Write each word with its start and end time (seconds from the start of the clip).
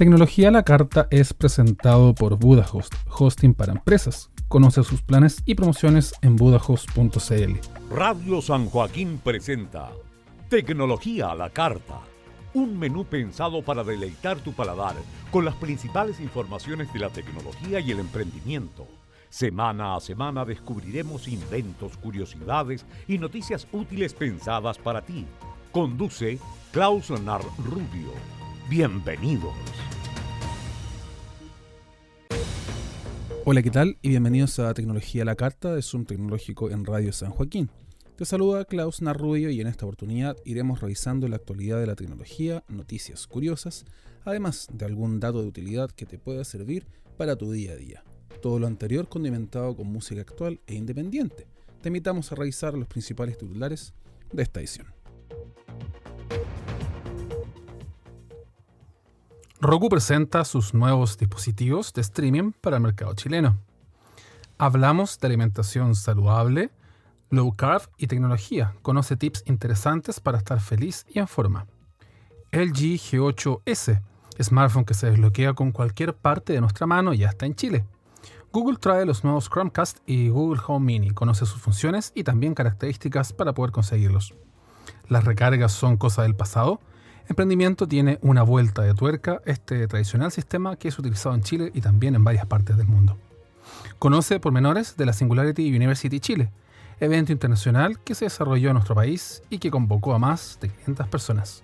Tecnología 0.00 0.48
a 0.48 0.50
la 0.50 0.62
Carta 0.62 1.08
es 1.10 1.34
presentado 1.34 2.14
por 2.14 2.38
Budahost, 2.38 2.94
hosting 3.18 3.52
para 3.52 3.72
empresas. 3.72 4.30
Conoce 4.48 4.82
sus 4.82 5.02
planes 5.02 5.42
y 5.44 5.54
promociones 5.54 6.14
en 6.22 6.36
budahost.cl. 6.36 7.94
Radio 7.94 8.40
San 8.40 8.70
Joaquín 8.70 9.20
presenta 9.22 9.90
Tecnología 10.48 11.32
a 11.32 11.34
la 11.34 11.50
Carta, 11.50 12.00
un 12.54 12.78
menú 12.78 13.04
pensado 13.04 13.60
para 13.60 13.84
deleitar 13.84 14.38
tu 14.38 14.54
paladar 14.54 14.94
con 15.30 15.44
las 15.44 15.56
principales 15.56 16.18
informaciones 16.18 16.90
de 16.94 17.00
la 17.00 17.10
tecnología 17.10 17.80
y 17.80 17.90
el 17.90 17.98
emprendimiento. 17.98 18.88
Semana 19.28 19.96
a 19.96 20.00
semana 20.00 20.46
descubriremos 20.46 21.28
inventos, 21.28 21.98
curiosidades 21.98 22.86
y 23.06 23.18
noticias 23.18 23.66
útiles 23.70 24.14
pensadas 24.14 24.78
para 24.78 25.02
ti. 25.02 25.26
Conduce 25.72 26.38
Klaus 26.72 27.10
Leonard 27.10 27.44
Rubio. 27.58 28.39
Bienvenidos. 28.68 29.54
Hola, 33.44 33.62
¿qué 33.62 33.70
tal? 33.70 33.98
Y 34.02 34.10
bienvenidos 34.10 34.58
a 34.58 34.74
Tecnología 34.74 35.24
la 35.24 35.34
Carta 35.34 35.74
de 35.74 35.82
Zoom 35.82 36.04
Tecnológico 36.04 36.70
en 36.70 36.84
Radio 36.84 37.12
San 37.12 37.30
Joaquín. 37.30 37.70
Te 38.16 38.24
saluda 38.24 38.64
Klaus 38.64 39.02
Narrubio 39.02 39.50
y 39.50 39.60
en 39.60 39.66
esta 39.66 39.86
oportunidad 39.86 40.36
iremos 40.44 40.80
revisando 40.80 41.26
la 41.26 41.36
actualidad 41.36 41.80
de 41.80 41.86
la 41.86 41.96
tecnología, 41.96 42.62
noticias 42.68 43.26
curiosas, 43.26 43.86
además 44.24 44.68
de 44.72 44.84
algún 44.84 45.18
dato 45.18 45.40
de 45.40 45.48
utilidad 45.48 45.90
que 45.90 46.06
te 46.06 46.18
pueda 46.18 46.44
servir 46.44 46.86
para 47.16 47.36
tu 47.36 47.50
día 47.50 47.72
a 47.72 47.76
día. 47.76 48.04
Todo 48.42 48.58
lo 48.58 48.66
anterior 48.66 49.08
condimentado 49.08 49.74
con 49.74 49.86
música 49.86 50.20
actual 50.20 50.60
e 50.66 50.74
independiente. 50.74 51.46
Te 51.80 51.88
invitamos 51.88 52.30
a 52.30 52.34
revisar 52.34 52.74
los 52.74 52.88
principales 52.88 53.38
titulares 53.38 53.94
de 54.32 54.42
esta 54.42 54.60
edición. 54.60 54.99
Roku 59.62 59.90
presenta 59.90 60.46
sus 60.46 60.72
nuevos 60.72 61.18
dispositivos 61.18 61.92
de 61.92 62.00
streaming 62.00 62.52
para 62.62 62.76
el 62.76 62.82
mercado 62.82 63.12
chileno. 63.12 63.58
Hablamos 64.56 65.18
de 65.18 65.26
alimentación 65.26 65.94
saludable, 65.94 66.70
low 67.28 67.54
carb 67.54 67.82
y 67.98 68.06
tecnología. 68.06 68.74
Conoce 68.80 69.18
tips 69.18 69.42
interesantes 69.44 70.18
para 70.18 70.38
estar 70.38 70.60
feliz 70.60 71.04
y 71.10 71.18
en 71.18 71.28
forma. 71.28 71.66
LG 72.52 72.96
G8S, 72.96 74.00
smartphone 74.42 74.86
que 74.86 74.94
se 74.94 75.10
desbloquea 75.10 75.52
con 75.52 75.72
cualquier 75.72 76.16
parte 76.16 76.54
de 76.54 76.62
nuestra 76.62 76.86
mano, 76.86 77.12
ya 77.12 77.28
está 77.28 77.44
en 77.44 77.54
Chile. 77.54 77.84
Google 78.52 78.78
trae 78.78 79.04
los 79.04 79.24
nuevos 79.24 79.50
Chromecast 79.50 79.98
y 80.06 80.30
Google 80.30 80.62
Home 80.68 80.86
Mini. 80.86 81.10
Conoce 81.10 81.44
sus 81.44 81.60
funciones 81.60 82.12
y 82.14 82.24
también 82.24 82.54
características 82.54 83.34
para 83.34 83.52
poder 83.52 83.72
conseguirlos. 83.72 84.32
Las 85.08 85.24
recargas 85.24 85.72
son 85.72 85.98
cosa 85.98 86.22
del 86.22 86.34
pasado 86.34 86.80
Emprendimiento 87.30 87.86
tiene 87.86 88.18
una 88.22 88.42
vuelta 88.42 88.82
de 88.82 88.92
tuerca, 88.92 89.40
este 89.46 89.86
tradicional 89.86 90.32
sistema 90.32 90.74
que 90.74 90.88
es 90.88 90.98
utilizado 90.98 91.32
en 91.32 91.42
Chile 91.42 91.70
y 91.72 91.80
también 91.80 92.16
en 92.16 92.24
varias 92.24 92.44
partes 92.46 92.76
del 92.76 92.88
mundo. 92.88 93.16
Conoce 94.00 94.40
pormenores 94.40 94.96
de 94.96 95.06
la 95.06 95.12
Singularity 95.12 95.72
University 95.72 96.18
Chile, 96.18 96.50
evento 96.98 97.30
internacional 97.30 98.00
que 98.00 98.16
se 98.16 98.24
desarrolló 98.24 98.70
en 98.70 98.74
nuestro 98.74 98.96
país 98.96 99.44
y 99.48 99.58
que 99.58 99.70
convocó 99.70 100.12
a 100.12 100.18
más 100.18 100.58
de 100.60 100.70
500 100.70 101.06
personas. 101.06 101.62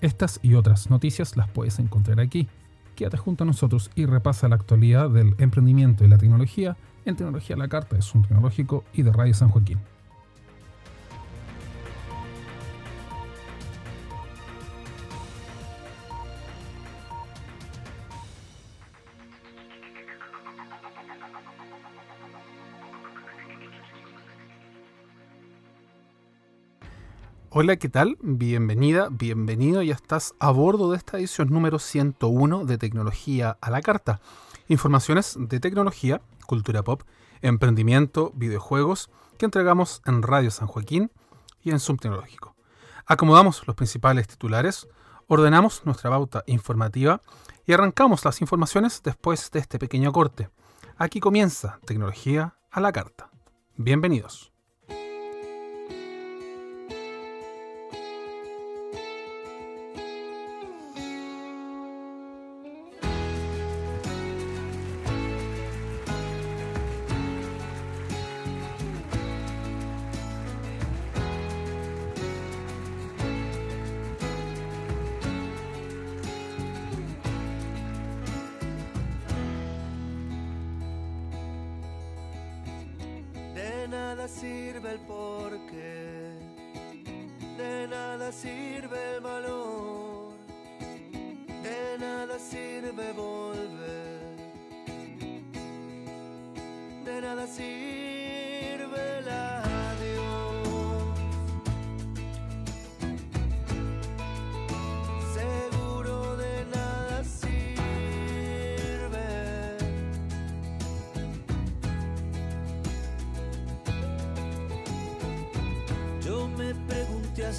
Estas 0.00 0.40
y 0.42 0.54
otras 0.54 0.90
noticias 0.90 1.36
las 1.36 1.48
puedes 1.48 1.78
encontrar 1.78 2.18
aquí. 2.18 2.48
Quédate 2.96 3.18
junto 3.18 3.44
a 3.44 3.46
nosotros 3.46 3.88
y 3.94 4.06
repasa 4.06 4.48
la 4.48 4.56
actualidad 4.56 5.10
del 5.10 5.36
emprendimiento 5.38 6.04
y 6.04 6.08
la 6.08 6.18
tecnología 6.18 6.76
en 7.04 7.14
Tecnología 7.14 7.54
la 7.54 7.68
Carta 7.68 7.94
de 7.94 8.02
Zoom 8.02 8.24
Tecnológico 8.24 8.82
y 8.92 9.02
de 9.02 9.12
Radio 9.12 9.32
San 9.32 9.48
Joaquín. 9.50 9.78
Hola, 27.52 27.74
¿qué 27.74 27.88
tal? 27.88 28.16
Bienvenida, 28.22 29.08
bienvenido. 29.10 29.82
Ya 29.82 29.94
estás 29.94 30.34
a 30.38 30.52
bordo 30.52 30.92
de 30.92 30.96
esta 30.96 31.18
edición 31.18 31.48
número 31.50 31.80
101 31.80 32.64
de 32.64 32.78
Tecnología 32.78 33.58
a 33.60 33.70
la 33.70 33.82
Carta. 33.82 34.20
Informaciones 34.68 35.36
de 35.36 35.58
tecnología, 35.58 36.22
cultura 36.46 36.84
pop, 36.84 37.02
emprendimiento, 37.42 38.30
videojuegos 38.36 39.10
que 39.36 39.46
entregamos 39.46 40.00
en 40.06 40.22
Radio 40.22 40.52
San 40.52 40.68
Joaquín 40.68 41.10
y 41.60 41.72
en 41.72 41.80
Zoom 41.80 41.98
Tecnológico. 41.98 42.54
Acomodamos 43.04 43.66
los 43.66 43.74
principales 43.74 44.28
titulares, 44.28 44.86
ordenamos 45.26 45.84
nuestra 45.84 46.08
pauta 46.08 46.44
informativa 46.46 47.20
y 47.66 47.72
arrancamos 47.72 48.24
las 48.24 48.40
informaciones 48.42 49.02
después 49.02 49.50
de 49.50 49.58
este 49.58 49.80
pequeño 49.80 50.12
corte. 50.12 50.50
Aquí 50.98 51.18
comienza 51.18 51.80
Tecnología 51.84 52.54
a 52.70 52.80
la 52.80 52.92
Carta. 52.92 53.28
Bienvenidos. 53.76 54.49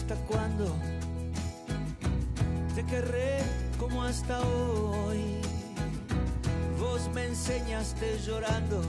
Hasta 0.01 0.15
cuándo 0.25 0.75
te 2.73 2.83
querré 2.85 3.37
como 3.77 4.01
hasta 4.03 4.39
hoy. 4.41 5.37
Vos 6.79 7.07
me 7.13 7.27
enseñaste 7.27 8.17
llorando 8.25 8.81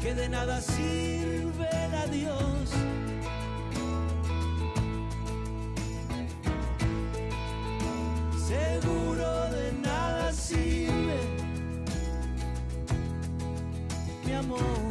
que 0.00 0.14
de 0.14 0.28
nada 0.30 0.62
sirve 0.62 1.68
a 1.68 2.06
Dios. 2.06 2.70
Seguro 8.48 9.50
de 9.50 9.72
nada 9.82 10.32
sirve 10.32 11.18
mi 14.24 14.32
amor. 14.32 14.85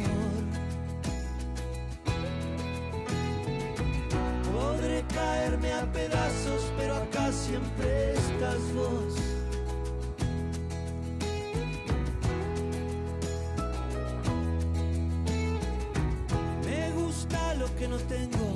Me 16.64 16.90
gusta 16.92 17.54
lo 17.54 17.66
que 17.76 17.86
no 17.86 17.98
tengo 17.98 18.48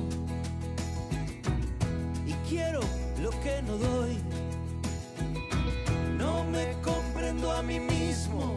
y 2.27 2.33
quiero 2.49 2.81
lo 3.23 3.31
que 3.43 3.61
no 3.63 3.77
doy. 3.77 4.17
No 6.17 6.45
me 6.45 6.73
comprendo 6.83 7.53
a 7.53 7.63
mí 7.63 7.79
mismo. 7.79 8.57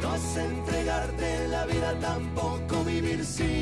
No 0.00 0.16
sé 0.18 0.44
entregarte 0.44 1.48
la 1.48 1.66
vida, 1.66 1.98
tampoco 1.98 2.84
vivir 2.84 3.24
sin 3.24 3.53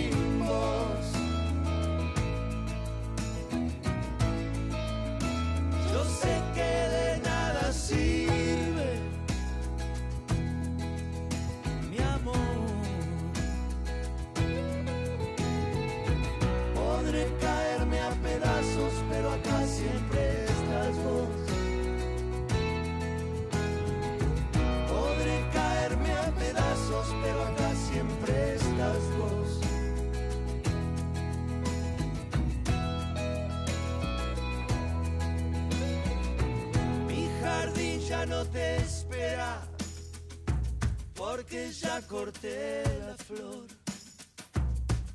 la 42.42 43.16
flor. 43.16 43.66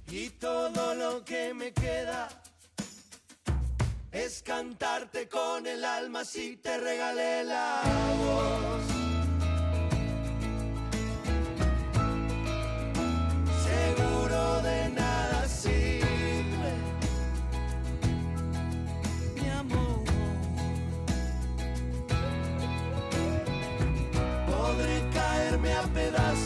Y 0.09 0.29
todo 0.31 0.95
lo 0.95 1.25
que 1.25 1.53
me 1.53 1.73
queda 1.73 2.29
es 4.11 4.41
cantarte 4.41 5.27
con 5.27 5.67
el 5.67 5.83
alma 5.83 6.23
si 6.23 6.57
te 6.57 6.77
regalé 6.77 7.43
la 7.43 7.81
voz. 8.17 8.96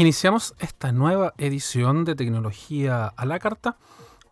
Iniciamos 0.00 0.54
esta 0.58 0.92
nueva 0.92 1.34
edición 1.36 2.06
de 2.06 2.14
Tecnología 2.14 3.04
a 3.04 3.26
la 3.26 3.38
Carta 3.38 3.76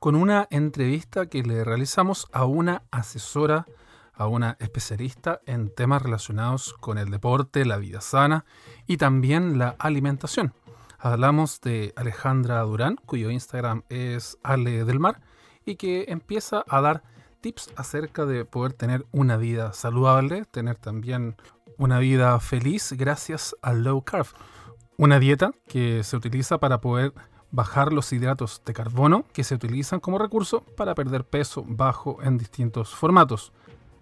con 0.01 0.15
una 0.15 0.49
entrevista 0.51 1.27
que 1.27 1.43
le 1.43 1.63
realizamos 1.63 2.27
a 2.33 2.47
una 2.47 2.85
asesora, 2.91 3.67
a 4.15 4.29
una 4.29 4.57
especialista 4.61 5.43
en 5.45 5.69
temas 5.69 6.01
relacionados 6.01 6.73
con 6.81 6.97
el 6.97 7.11
deporte, 7.11 7.67
la 7.67 7.77
vida 7.77 8.01
sana 8.01 8.47
y 8.87 8.97
también 8.97 9.59
la 9.59 9.77
alimentación. 9.79 10.55
Hablamos 10.99 11.61
de 11.61 11.93
Alejandra 11.97 12.63
Durán, 12.63 12.97
cuyo 13.05 13.31
Instagram 13.31 13.83
es 13.91 14.39
Ale 14.43 14.87
del 14.87 15.01
Mar, 15.01 15.21
y 15.67 15.77
que 15.77 16.07
empieza 16.09 16.65
a 16.67 16.81
dar 16.81 17.03
tips 17.43 17.73
acerca 17.77 18.25
de 18.25 18.47
poder 18.47 18.73
tener 18.73 19.05
una 19.13 19.37
vida 19.37 19.75
saludable, 19.75 20.47
tener 20.47 20.77
también 20.77 21.37
una 21.77 21.99
vida 21.99 22.41
feliz 22.41 22.95
gracias 22.97 23.55
al 23.61 23.85
low 23.85 24.01
carb. 24.01 24.29
Una 25.01 25.21
dieta 25.21 25.53
que 25.69 26.03
se 26.03 26.17
utiliza 26.17 26.59
para 26.59 26.81
poder 26.81 27.15
bajar 27.53 27.93
los 27.93 28.13
hidratos 28.13 28.63
de 28.67 28.73
carbono 28.73 29.27
que 29.33 29.45
se 29.45 29.55
utilizan 29.55 30.01
como 30.01 30.19
recurso 30.19 30.65
para 30.77 30.97
perder 30.97 31.23
peso 31.23 31.65
bajo 31.69 32.21
en 32.21 32.37
distintos 32.37 32.97
formatos. 32.97 33.53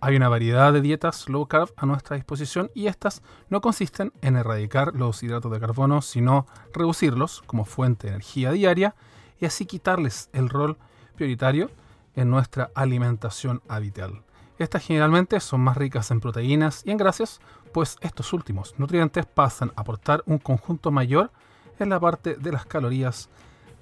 Hay 0.00 0.16
una 0.16 0.30
variedad 0.30 0.72
de 0.72 0.80
dietas 0.80 1.28
low 1.28 1.46
carb 1.48 1.68
a 1.76 1.84
nuestra 1.84 2.16
disposición 2.16 2.70
y 2.74 2.86
estas 2.86 3.20
no 3.50 3.60
consisten 3.60 4.10
en 4.22 4.36
erradicar 4.36 4.94
los 4.94 5.22
hidratos 5.22 5.52
de 5.52 5.60
carbono, 5.60 6.00
sino 6.00 6.46
reducirlos 6.72 7.42
como 7.42 7.66
fuente 7.66 8.06
de 8.06 8.14
energía 8.14 8.52
diaria 8.52 8.94
y 9.38 9.44
así 9.44 9.66
quitarles 9.66 10.30
el 10.32 10.48
rol 10.48 10.78
prioritario 11.14 11.70
en 12.14 12.30
nuestra 12.30 12.70
alimentación 12.74 13.60
habitual. 13.68 14.22
Estas 14.58 14.82
generalmente 14.82 15.40
son 15.40 15.60
más 15.60 15.76
ricas 15.76 16.10
en 16.10 16.20
proteínas 16.20 16.82
y 16.86 16.90
en 16.90 16.96
grasas, 16.96 17.40
pues 17.76 17.98
estos 18.00 18.32
últimos 18.32 18.74
nutrientes 18.78 19.26
pasan 19.26 19.70
a 19.76 19.82
aportar 19.82 20.22
un 20.24 20.38
conjunto 20.38 20.90
mayor 20.90 21.30
en 21.78 21.90
la 21.90 22.00
parte 22.00 22.34
de 22.34 22.50
las 22.50 22.64
calorías 22.64 23.28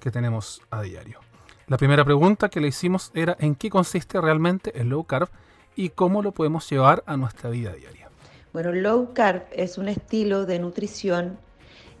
que 0.01 0.11
tenemos 0.11 0.61
a 0.69 0.81
diario. 0.81 1.21
La 1.67 1.77
primera 1.77 2.03
pregunta 2.03 2.49
que 2.49 2.59
le 2.59 2.67
hicimos 2.67 3.09
era 3.13 3.37
en 3.39 3.55
qué 3.55 3.69
consiste 3.69 4.19
realmente 4.19 4.77
el 4.77 4.89
low 4.89 5.05
carb 5.05 5.29
y 5.77 5.91
cómo 5.91 6.21
lo 6.21 6.33
podemos 6.33 6.69
llevar 6.69 7.05
a 7.05 7.15
nuestra 7.15 7.49
vida 7.49 7.71
diaria. 7.71 8.09
Bueno, 8.51 8.73
low 8.73 9.13
carb 9.13 9.43
es 9.53 9.77
un 9.77 9.87
estilo 9.87 10.45
de 10.45 10.59
nutrición 10.59 11.37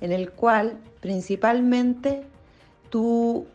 en 0.01 0.11
el 0.11 0.31
cual 0.31 0.77
principalmente 0.99 2.23
tú 2.89 3.47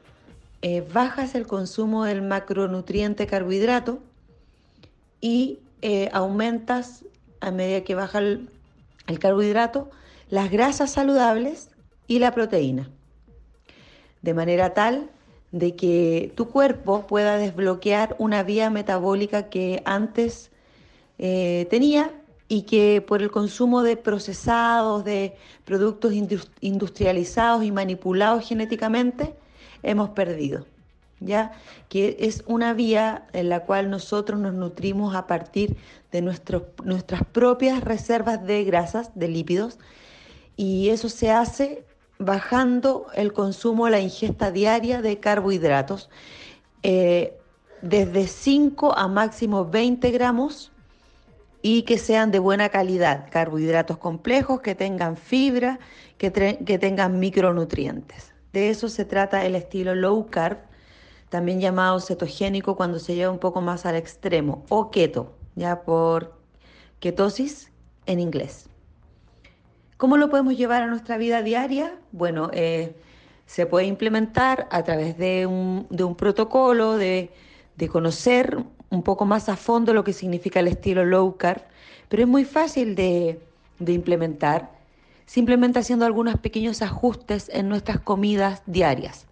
eh, 0.63 0.83
bajas 0.95 1.35
el 1.35 1.47
consumo 1.47 2.07
del 2.07 2.23
macronutriente 2.23 3.27
carbohidrato 3.27 3.99
y 5.21 5.59
eh, 5.83 6.09
aumentas 6.15 7.05
a 7.41 7.51
medida 7.51 7.83
que 7.83 7.95
baja 7.95 8.19
el, 8.19 8.49
carbohidrato 9.19 9.91
las 10.29 10.51
grasas 10.51 10.93
saludables 10.93 11.71
y 12.07 12.19
la 12.19 12.33
proteína. 12.33 12.89
De 14.23 14.35
manera 14.35 14.75
tal 14.75 15.11
de 15.51 15.75
que 15.75 16.33
tu 16.37 16.49
cuerpo 16.49 17.07
pueda 17.07 17.37
desbloquear 17.37 18.15
una 18.19 18.43
vía 18.45 18.71
metabólica 18.71 19.49
que 19.49 19.83
antes 19.85 20.53
eh, 21.19 21.67
tenía 21.71 22.13
y 22.47 22.63
que 22.63 23.03
por 23.07 23.23
el 23.23 23.31
consumo 23.31 23.83
de 23.83 23.97
procesados, 23.97 25.05
de 25.05 25.37
productos 25.65 26.13
indus- 26.13 26.51
industrializados 26.61 27.65
y 27.65 27.73
manipulados 27.73 28.47
genéticamente, 28.47 29.35
hemos 29.83 30.11
perdido. 30.11 30.67
¿Ya? 31.20 31.52
Que 31.88 32.17
es 32.20 32.43
una 32.46 32.72
vía 32.72 33.26
en 33.32 33.50
la 33.50 33.61
cual 33.61 33.90
nosotros 33.90 34.40
nos 34.40 34.55
nutrimos 34.55 35.14
a 35.14 35.26
partir 35.26 35.76
de 36.11 36.22
nuestras 36.22 37.24
propias 37.31 37.84
reservas 37.84 38.44
de 38.44 38.65
grasas, 38.65 39.10
de 39.15 39.29
lípidos, 39.29 39.79
y 40.56 40.89
eso 40.89 41.08
se 41.08 41.31
hace 41.31 41.84
bajando 42.19 43.06
el 43.15 43.32
consumo, 43.32 43.89
la 43.89 44.00
ingesta 44.00 44.50
diaria 44.50 45.00
de 45.00 45.19
carbohidratos, 45.19 46.10
eh, 46.82 47.39
desde 47.82 48.27
5 48.27 48.96
a 48.96 49.08
máximo 49.08 49.65
20 49.65 50.10
gramos 50.10 50.70
y 51.62 51.82
que 51.82 51.98
sean 51.98 52.31
de 52.31 52.39
buena 52.39 52.69
calidad, 52.69 53.29
carbohidratos 53.31 53.98
complejos, 53.98 54.60
que 54.60 54.74
tengan 54.74 55.17
fibra, 55.17 55.79
que, 56.19 56.31
que 56.31 56.79
tengan 56.79 57.19
micronutrientes. 57.19 58.34
De 58.53 58.70
eso 58.70 58.89
se 58.89 59.05
trata 59.05 59.44
el 59.46 59.55
estilo 59.55 59.94
low 59.94 60.29
carb, 60.29 60.58
también 61.31 61.60
llamado 61.60 61.99
cetogénico 62.01 62.77
cuando 62.77 62.99
se 62.99 63.15
lleva 63.15 63.32
un 63.32 63.39
poco 63.39 63.63
más 63.63 63.87
al 63.87 63.96
extremo, 63.96 64.65
o 64.69 64.91
keto, 64.91 65.32
ya 65.55 65.82
por 65.82 66.34
ketosis 66.99 67.70
en 68.05 68.20
inglés. 68.20 68.69
¿Cómo 69.96 70.17
lo 70.17 70.29
podemos 70.29 70.56
llevar 70.56 70.82
a 70.82 70.87
nuestra 70.87 71.17
vida 71.17 71.43
diaria? 71.43 71.94
Bueno, 72.13 72.51
eh, 72.53 72.96
se 73.46 73.67
puede 73.67 73.87
implementar 73.87 74.67
a 74.70 74.82
través 74.82 75.17
de 75.19 75.46
un, 75.46 75.87
de 75.89 76.05
un 76.05 76.17
protocolo, 76.17 76.96
de, 76.96 77.31
de 77.77 77.89
conocer 77.89 78.58
un 78.91 79.03
poco 79.03 79.25
más 79.25 79.49
a 79.49 79.56
fondo 79.56 79.94
lo 79.94 80.03
que 80.03 80.13
significa 80.13 80.60
el 80.60 80.69
estilo 80.69 81.05
low 81.05 81.37
carb, 81.37 81.63
pero 82.08 82.25
es 82.25 82.29
muy 82.29 82.44
fácil 82.44 82.96
de, 82.96 83.41
de 83.79 83.93
implementar, 83.93 84.70
simplemente 85.27 85.79
haciendo 85.79 86.06
algunos 86.06 86.39
pequeños 86.39 86.82
ajustes 86.82 87.49
en 87.53 87.69
nuestras 87.69 88.01
comidas 88.01 88.63
diarias. 88.67 89.27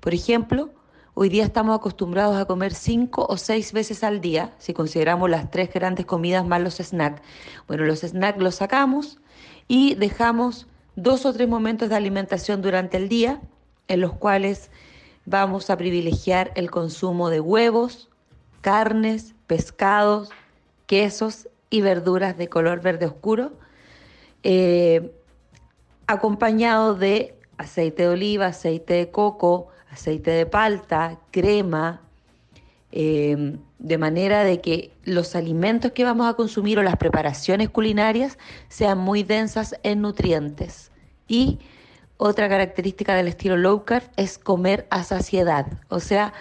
Por 0.00 0.14
ejemplo, 0.14 0.70
hoy 1.14 1.28
día 1.28 1.44
estamos 1.44 1.76
acostumbrados 1.76 2.36
a 2.36 2.44
comer 2.44 2.74
cinco 2.74 3.24
o 3.28 3.36
seis 3.36 3.72
veces 3.72 4.02
al 4.02 4.20
día, 4.20 4.52
si 4.58 4.74
consideramos 4.74 5.30
las 5.30 5.50
tres 5.50 5.72
grandes 5.72 6.06
comidas 6.06 6.44
más 6.44 6.60
los 6.60 6.76
snacks. 6.76 7.22
Bueno, 7.68 7.84
los 7.84 8.00
snacks 8.00 8.42
los 8.42 8.56
sacamos 8.56 9.18
y 9.68 9.94
dejamos 9.94 10.66
dos 10.96 11.24
o 11.24 11.32
tres 11.32 11.48
momentos 11.48 11.88
de 11.88 11.96
alimentación 11.96 12.62
durante 12.62 12.96
el 12.96 13.08
día 13.08 13.40
en 13.86 14.00
los 14.00 14.12
cuales 14.12 14.70
vamos 15.24 15.70
a 15.70 15.76
privilegiar 15.76 16.52
el 16.56 16.70
consumo 16.70 17.30
de 17.30 17.40
huevos, 17.40 18.10
carnes, 18.60 19.34
pescados, 19.46 20.30
quesos 20.86 21.48
y 21.70 21.80
verduras 21.80 22.36
de 22.36 22.48
color 22.48 22.80
verde 22.80 23.06
oscuro, 23.06 23.52
eh, 24.42 25.12
acompañado 26.06 26.94
de 26.94 27.38
aceite 27.56 28.02
de 28.02 28.08
oliva, 28.08 28.46
aceite 28.46 28.94
de 28.94 29.10
coco, 29.10 29.68
aceite 29.94 30.30
de 30.30 30.46
palta, 30.46 31.18
crema, 31.30 32.02
eh, 32.92 33.56
de 33.78 33.98
manera 33.98 34.44
de 34.44 34.60
que 34.60 34.92
los 35.04 35.34
alimentos 35.34 35.92
que 35.92 36.04
vamos 36.04 36.28
a 36.28 36.34
consumir 36.34 36.78
o 36.78 36.82
las 36.82 36.96
preparaciones 36.96 37.68
culinarias 37.70 38.38
sean 38.68 38.98
muy 38.98 39.22
densas 39.22 39.74
en 39.82 40.00
nutrientes. 40.00 40.92
Y 41.26 41.58
otra 42.16 42.48
característica 42.48 43.14
del 43.14 43.28
estilo 43.28 43.56
low 43.56 43.84
carb 43.84 44.04
es 44.16 44.38
comer 44.38 44.86
a 44.90 45.02
saciedad, 45.02 45.66
o 45.88 46.00
sea, 46.00 46.32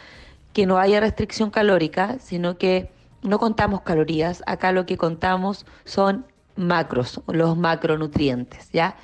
que 0.53 0.65
no 0.65 0.77
haya 0.77 0.99
restricción 0.99 1.49
calórica, 1.49 2.17
sino 2.19 2.57
que 2.57 2.91
no 3.23 3.39
contamos 3.39 3.81
calorías, 3.81 4.43
acá 4.45 4.71
lo 4.71 4.85
que 4.85 4.97
contamos 4.97 5.65
son 5.85 6.25
macros, 6.55 7.21
los 7.27 7.57
macronutrientes, 7.57 8.69
¿ya? 8.71 8.95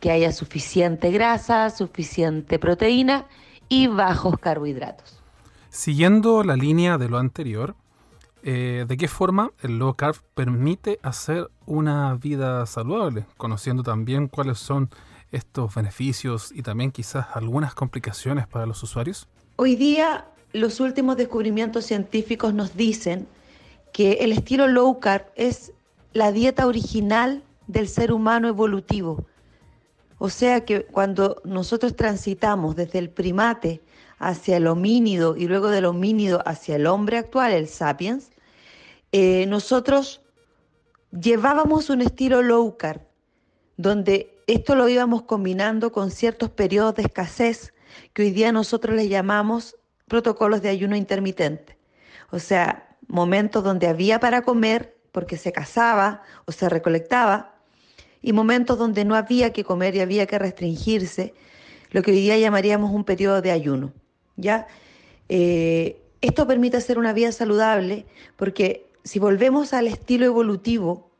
Que 0.00 0.10
haya 0.10 0.32
suficiente 0.32 1.10
grasa, 1.10 1.68
suficiente 1.70 2.58
proteína 2.58 3.26
y 3.68 3.86
bajos 3.86 4.38
carbohidratos. 4.38 5.20
Siguiendo 5.70 6.44
la 6.44 6.56
línea 6.56 6.98
de 6.98 7.08
lo 7.08 7.18
anterior, 7.18 7.74
eh, 8.42 8.84
¿de 8.86 8.96
qué 8.96 9.08
forma 9.08 9.50
el 9.62 9.78
low 9.78 9.94
carb 9.94 10.16
permite 10.34 11.00
hacer 11.02 11.50
una 11.66 12.14
vida 12.14 12.66
saludable? 12.66 13.26
Conociendo 13.36 13.82
también 13.82 14.28
cuáles 14.28 14.58
son 14.58 14.90
estos 15.32 15.74
beneficios 15.74 16.52
y 16.52 16.62
también 16.62 16.92
quizás 16.92 17.26
algunas 17.34 17.74
complicaciones 17.74 18.46
para 18.46 18.66
los 18.66 18.82
usuarios. 18.82 19.28
Hoy 19.56 19.76
día 19.76 20.26
los 20.52 20.78
últimos 20.78 21.16
descubrimientos 21.16 21.84
científicos 21.86 22.54
nos 22.54 22.76
dicen 22.76 23.26
que 23.92 24.12
el 24.20 24.32
estilo 24.32 24.68
low 24.68 25.00
carb 25.00 25.26
es 25.34 25.72
la 26.12 26.30
dieta 26.30 26.66
original 26.66 27.42
del 27.66 27.88
ser 27.88 28.12
humano 28.12 28.46
evolutivo. 28.46 29.26
O 30.24 30.30
sea 30.30 30.64
que 30.64 30.86
cuando 30.86 31.42
nosotros 31.44 31.96
transitamos 31.96 32.76
desde 32.76 32.98
el 32.98 33.10
primate 33.10 33.82
hacia 34.16 34.56
el 34.56 34.68
homínido 34.68 35.36
y 35.36 35.46
luego 35.46 35.68
del 35.68 35.84
homínido 35.84 36.42
hacia 36.46 36.76
el 36.76 36.86
hombre 36.86 37.18
actual, 37.18 37.52
el 37.52 37.68
sapiens, 37.68 38.30
eh, 39.12 39.44
nosotros 39.48 40.22
llevábamos 41.10 41.90
un 41.90 42.00
estilo 42.00 42.40
low 42.40 42.78
carb, 42.78 43.02
donde 43.76 44.42
esto 44.46 44.74
lo 44.74 44.88
íbamos 44.88 45.24
combinando 45.24 45.92
con 45.92 46.10
ciertos 46.10 46.48
periodos 46.48 46.94
de 46.94 47.02
escasez 47.02 47.74
que 48.14 48.22
hoy 48.22 48.30
día 48.30 48.50
nosotros 48.50 48.96
le 48.96 49.08
llamamos 49.08 49.76
protocolos 50.08 50.62
de 50.62 50.70
ayuno 50.70 50.96
intermitente. 50.96 51.76
O 52.30 52.38
sea, 52.38 52.96
momentos 53.08 53.62
donde 53.62 53.88
había 53.88 54.20
para 54.20 54.40
comer 54.40 54.96
porque 55.12 55.36
se 55.36 55.52
cazaba 55.52 56.22
o 56.46 56.52
se 56.52 56.70
recolectaba, 56.70 57.53
y 58.24 58.32
momentos 58.32 58.78
donde 58.78 59.04
no 59.04 59.16
había 59.16 59.52
que 59.52 59.64
comer 59.64 59.94
y 59.94 60.00
había 60.00 60.24
que 60.24 60.38
restringirse, 60.38 61.34
lo 61.90 62.00
que 62.00 62.10
hoy 62.10 62.20
día 62.20 62.38
llamaríamos 62.38 62.90
un 62.90 63.04
periodo 63.04 63.42
de 63.42 63.50
ayuno. 63.50 63.92
¿ya? 64.36 64.66
Eh, 65.28 66.00
esto 66.22 66.46
permite 66.46 66.78
hacer 66.78 66.98
una 66.98 67.12
vida 67.12 67.32
saludable 67.32 68.06
porque 68.36 68.86
si 69.04 69.18
volvemos 69.18 69.74
al 69.74 69.86
estilo 69.88 70.24
evolutivo, 70.24 71.10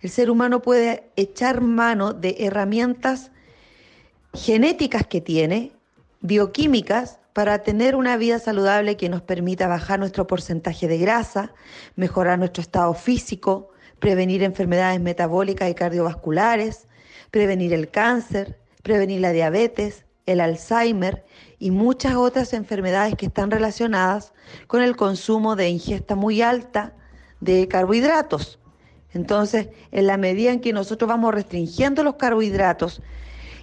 el 0.00 0.10
ser 0.10 0.30
humano 0.30 0.62
puede 0.62 1.10
echar 1.16 1.62
mano 1.62 2.12
de 2.12 2.36
herramientas 2.38 3.32
genéticas 4.32 5.04
que 5.04 5.20
tiene, 5.20 5.72
bioquímicas, 6.20 7.18
para 7.32 7.64
tener 7.64 7.96
una 7.96 8.16
vida 8.16 8.38
saludable 8.38 8.96
que 8.96 9.08
nos 9.08 9.22
permita 9.22 9.66
bajar 9.66 9.98
nuestro 9.98 10.28
porcentaje 10.28 10.86
de 10.86 10.98
grasa, 10.98 11.54
mejorar 11.96 12.38
nuestro 12.38 12.60
estado 12.60 12.94
físico, 12.94 13.71
prevenir 14.02 14.42
enfermedades 14.42 15.00
metabólicas 15.00 15.70
y 15.70 15.74
cardiovasculares, 15.74 16.88
prevenir 17.30 17.72
el 17.72 17.88
cáncer, 17.88 18.58
prevenir 18.82 19.20
la 19.20 19.30
diabetes, 19.30 20.06
el 20.26 20.40
Alzheimer 20.40 21.24
y 21.60 21.70
muchas 21.70 22.16
otras 22.16 22.52
enfermedades 22.52 23.14
que 23.14 23.26
están 23.26 23.52
relacionadas 23.52 24.32
con 24.66 24.82
el 24.82 24.96
consumo 24.96 25.54
de 25.54 25.68
ingesta 25.68 26.16
muy 26.16 26.42
alta 26.42 26.96
de 27.38 27.68
carbohidratos. 27.68 28.58
Entonces, 29.12 29.68
en 29.92 30.08
la 30.08 30.16
medida 30.16 30.50
en 30.50 30.58
que 30.58 30.72
nosotros 30.72 31.08
vamos 31.08 31.32
restringiendo 31.32 32.02
los 32.02 32.16
carbohidratos 32.16 33.02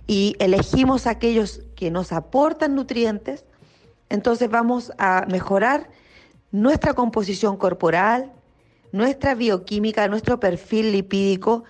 y 0.08 0.38
elegimos 0.39 1.05
aquellos 1.05 1.63
que 1.75 1.91
nos 1.91 2.13
aportan 2.13 2.75
nutrientes, 2.75 3.43
entonces 4.08 4.50
vamos 4.50 4.93
a 5.00 5.25
mejorar 5.29 5.89
nuestra 6.51 6.93
composición 6.93 7.58
corporal, 7.58 8.31
nuestra 8.91 9.36
bioquímica, 9.36 10.08
nuestro 10.08 10.39
perfil 10.39 10.91
lipídico 10.91 11.63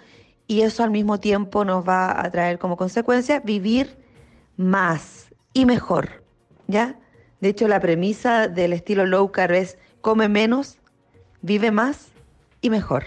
y 0.47 0.61
eso 0.61 0.83
al 0.83 0.91
mismo 0.91 1.19
tiempo 1.19 1.65
nos 1.65 1.88
va 1.88 2.23
a 2.23 2.29
traer 2.31 2.59
como 2.59 2.77
consecuencia 2.77 3.39
vivir 3.39 3.97
más 4.57 5.29
y 5.53 5.65
mejor, 5.65 6.23
¿ya? 6.67 6.99
De 7.39 7.49
hecho, 7.49 7.67
la 7.67 7.79
premisa 7.79 8.47
del 8.47 8.73
estilo 8.73 9.05
low 9.05 9.31
carb 9.31 9.53
es 9.53 9.77
come 10.01 10.27
menos, 10.27 10.79
vive 11.41 11.71
más 11.71 12.09
y 12.61 12.69
mejor. 12.69 13.05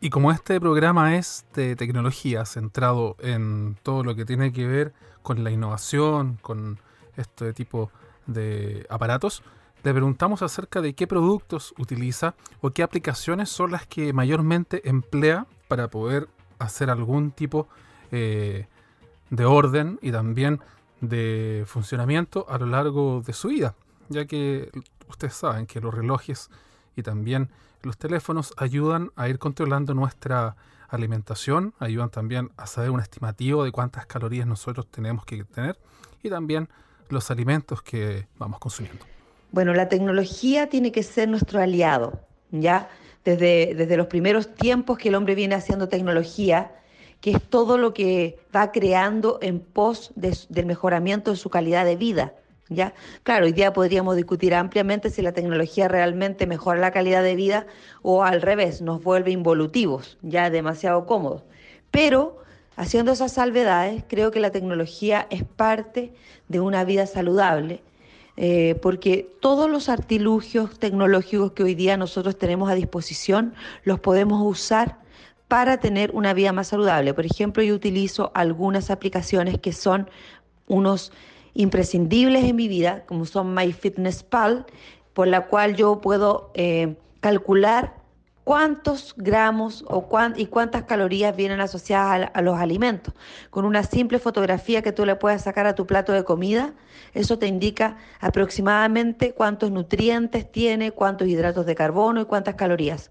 Y 0.00 0.10
como 0.10 0.30
este 0.30 0.60
programa 0.60 1.16
es 1.16 1.46
de 1.54 1.74
tecnología, 1.74 2.44
centrado 2.44 3.16
en 3.18 3.76
todo 3.82 4.04
lo 4.04 4.14
que 4.14 4.24
tiene 4.24 4.52
que 4.52 4.66
ver 4.66 4.92
con 5.22 5.42
la 5.42 5.50
innovación, 5.50 6.38
con 6.42 6.78
este 7.16 7.52
tipo 7.52 7.90
de 8.26 8.86
aparatos, 8.88 9.42
le 9.86 9.94
preguntamos 9.94 10.42
acerca 10.42 10.80
de 10.80 10.96
qué 10.96 11.06
productos 11.06 11.72
utiliza 11.78 12.34
o 12.60 12.72
qué 12.72 12.82
aplicaciones 12.82 13.50
son 13.50 13.70
las 13.70 13.86
que 13.86 14.12
mayormente 14.12 14.88
emplea 14.88 15.46
para 15.68 15.86
poder 15.86 16.28
hacer 16.58 16.90
algún 16.90 17.30
tipo 17.30 17.68
eh, 18.10 18.66
de 19.30 19.44
orden 19.44 20.00
y 20.02 20.10
también 20.10 20.60
de 21.00 21.62
funcionamiento 21.68 22.46
a 22.48 22.58
lo 22.58 22.66
largo 22.66 23.22
de 23.24 23.32
su 23.32 23.46
vida, 23.46 23.76
ya 24.08 24.24
que 24.24 24.72
ustedes 25.08 25.34
saben 25.34 25.66
que 25.66 25.80
los 25.80 25.94
relojes 25.94 26.50
y 26.96 27.04
también 27.04 27.48
los 27.82 27.96
teléfonos 27.96 28.54
ayudan 28.56 29.12
a 29.14 29.28
ir 29.28 29.38
controlando 29.38 29.94
nuestra 29.94 30.56
alimentación, 30.88 31.74
ayudan 31.78 32.10
también 32.10 32.50
a 32.56 32.66
saber 32.66 32.90
un 32.90 32.98
estimativo 32.98 33.62
de 33.62 33.70
cuántas 33.70 34.04
calorías 34.06 34.48
nosotros 34.48 34.88
tenemos 34.90 35.24
que 35.24 35.44
tener 35.44 35.78
y 36.24 36.28
también 36.28 36.68
los 37.08 37.30
alimentos 37.30 37.82
que 37.82 38.26
vamos 38.36 38.58
consumiendo? 38.58 39.06
Bueno, 39.52 39.74
la 39.74 39.88
tecnología 39.88 40.68
tiene 40.68 40.92
que 40.92 41.02
ser 41.02 41.28
nuestro 41.28 41.60
aliado, 41.60 42.20
¿ya? 42.50 42.88
Desde, 43.24 43.74
desde 43.74 43.96
los 43.96 44.06
primeros 44.06 44.54
tiempos 44.54 44.98
que 44.98 45.08
el 45.08 45.14
hombre 45.14 45.34
viene 45.34 45.54
haciendo 45.54 45.88
tecnología, 45.88 46.72
que 47.20 47.32
es 47.32 47.42
todo 47.42 47.78
lo 47.78 47.92
que 47.92 48.38
va 48.54 48.70
creando 48.70 49.38
en 49.42 49.58
pos 49.58 50.12
del 50.14 50.66
mejoramiento 50.66 51.32
de 51.32 51.36
su 51.36 51.50
calidad 51.50 51.84
de 51.84 51.96
vida. 51.96 52.34
¿ya? 52.68 52.94
Claro, 53.24 53.46
hoy 53.46 53.52
día 53.52 53.72
podríamos 53.72 54.14
discutir 54.16 54.54
ampliamente 54.54 55.10
si 55.10 55.22
la 55.22 55.32
tecnología 55.32 55.88
realmente 55.88 56.46
mejora 56.46 56.78
la 56.78 56.92
calidad 56.92 57.22
de 57.22 57.34
vida 57.34 57.66
o 58.02 58.22
al 58.22 58.42
revés, 58.42 58.80
nos 58.80 59.02
vuelve 59.02 59.32
involutivos, 59.32 60.18
ya 60.22 60.50
demasiado 60.50 61.06
cómodos. 61.06 61.42
Pero 61.90 62.44
Haciendo 62.76 63.12
esas 63.12 63.32
salvedades, 63.32 64.04
creo 64.06 64.30
que 64.30 64.38
la 64.38 64.50
tecnología 64.50 65.26
es 65.30 65.44
parte 65.44 66.12
de 66.48 66.60
una 66.60 66.84
vida 66.84 67.06
saludable, 67.06 67.80
eh, 68.36 68.76
porque 68.82 69.30
todos 69.40 69.70
los 69.70 69.88
artilugios 69.88 70.78
tecnológicos 70.78 71.52
que 71.52 71.62
hoy 71.62 71.74
día 71.74 71.96
nosotros 71.96 72.36
tenemos 72.36 72.70
a 72.70 72.74
disposición 72.74 73.54
los 73.84 73.98
podemos 74.00 74.40
usar 74.44 74.98
para 75.48 75.78
tener 75.78 76.10
una 76.12 76.34
vida 76.34 76.52
más 76.52 76.68
saludable. 76.68 77.14
Por 77.14 77.24
ejemplo, 77.24 77.62
yo 77.62 77.74
utilizo 77.74 78.32
algunas 78.34 78.90
aplicaciones 78.90 79.58
que 79.58 79.72
son 79.72 80.10
unos 80.66 81.12
imprescindibles 81.54 82.44
en 82.44 82.56
mi 82.56 82.68
vida, 82.68 83.04
como 83.06 83.24
son 83.24 83.54
MyFitnessPal, 83.54 84.66
por 85.14 85.28
la 85.28 85.46
cual 85.46 85.76
yo 85.76 86.00
puedo 86.00 86.50
eh, 86.54 86.96
calcular 87.20 87.95
cuántos 88.46 89.12
gramos 89.16 89.84
o 89.88 90.08
y 90.36 90.46
cuántas 90.46 90.84
calorías 90.84 91.34
vienen 91.34 91.58
asociadas 91.58 92.30
a, 92.32 92.42
los 92.42 92.56
alimentos. 92.56 93.12
Con 93.50 93.64
una 93.64 93.82
simple 93.82 94.20
fotografía 94.20 94.82
que 94.82 94.92
tú 94.92 95.04
le 95.04 95.16
puedas 95.16 95.42
sacar 95.42 95.66
a 95.66 95.74
tu 95.74 95.84
plato 95.84 96.12
de 96.12 96.22
comida, 96.22 96.72
eso 97.12 97.40
te 97.40 97.48
indica 97.48 97.96
aproximadamente 98.20 99.32
cuántos 99.32 99.72
nutrientes 99.72 100.48
tiene, 100.48 100.92
cuántos 100.92 101.26
hidratos 101.26 101.66
de 101.66 101.74
carbono 101.74 102.20
y 102.20 102.26
cuántas 102.26 102.54
calorías. 102.54 103.10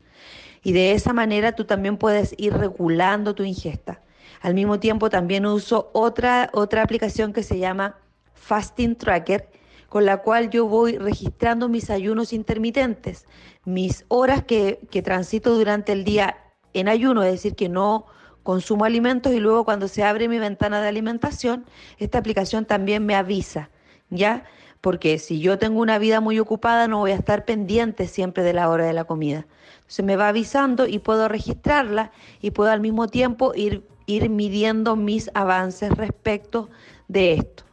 Y 0.64 0.72
de 0.72 0.94
esa 0.94 1.12
manera 1.12 1.52
tú 1.52 1.66
también 1.66 1.98
puedes 1.98 2.34
ir 2.38 2.54
regulando 2.54 3.36
tu 3.36 3.44
ingesta. 3.44 4.00
Al 4.40 4.54
mismo 4.54 4.80
tiempo 4.80 5.10
también 5.10 5.46
uso 5.46 5.90
otra, 5.92 6.50
otra 6.54 6.82
aplicación 6.82 7.34
que 7.34 7.44
se 7.44 7.60
llama 7.60 7.98
Fasting 8.36 8.96
Tracker, 8.96 9.50
con 9.90 10.06
la 10.06 10.18
cual 10.18 10.50
yo 10.50 10.66
voy 10.66 10.98
registrando 10.98 11.70
mis 11.70 11.90
ayunos 11.90 12.34
intermitentes, 12.34 13.26
mis 13.66 14.06
horas 14.08 14.44
que, 14.44 14.80
transito 15.04 15.56
durante 15.56 15.92
el 15.92 16.04
día 16.04 16.38
en 16.74 16.88
ayuno, 16.88 17.24
es 17.24 17.32
decir, 17.32 17.56
que 17.56 17.70
no 17.70 18.06
consumo 18.44 18.86
alimentos 18.86 19.34
y 19.34 19.40
luego 19.40 19.66
cuando 19.66 19.88
se 19.88 20.04
abre 20.04 20.28
mi 20.28 20.38
ventana 20.38 20.82
de 20.82 20.88
alimentación, 20.88 21.66
esta 21.98 22.20
aplicación 22.20 22.66
también 22.66 23.06
me 23.06 23.16
avisa, 23.16 23.72
¿ya? 24.12 24.44
Porque 24.82 25.18
si 25.18 25.40
yo 25.40 25.58
tengo 25.58 25.82
una 25.82 25.98
vida 25.98 26.22
muy 26.22 26.38
ocupada 26.38 26.88
no 26.88 27.00
voy 27.00 27.12
a 27.12 27.16
estar 27.16 27.44
pendiente 27.44 28.08
siempre 28.08 28.44
de 28.44 28.54
la 28.54 28.70
hora 28.70 28.86
de 28.86 28.94
la 28.94 29.06
comida. 29.06 29.48
Se 29.88 30.04
me 30.04 30.16
va 30.16 30.28
avisando 30.28 30.86
y 30.86 31.00
puedo 31.00 31.28
registrarla 31.28 32.12
y 32.40 32.52
puedo 32.52 32.70
al 32.70 32.82
mismo 32.82 33.08
tiempo 33.08 33.54
ir, 33.56 33.84
ir 34.06 34.30
midiendo 34.30 34.96
mis 34.96 35.32
avances 35.34 35.90
respecto 35.92 36.70
de 37.08 37.34
esto. 37.34 37.64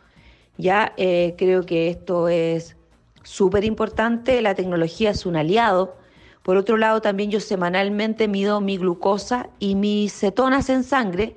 Ya 0.56 0.94
eh, 0.96 1.34
creo 1.36 1.66
que 1.66 1.88
esto 1.88 2.28
es 2.28 2.76
súper 3.22 3.64
importante, 3.64 4.40
la 4.42 4.54
tecnología 4.54 5.10
es 5.10 5.26
un 5.26 5.36
aliado. 5.36 5.96
Por 6.42 6.56
otro 6.56 6.76
lado, 6.76 7.00
también 7.00 7.30
yo 7.30 7.40
semanalmente 7.40 8.28
mido 8.28 8.60
mi 8.60 8.76
glucosa 8.76 9.48
y 9.58 9.74
mis 9.74 10.12
cetonas 10.12 10.68
en 10.70 10.84
sangre, 10.84 11.36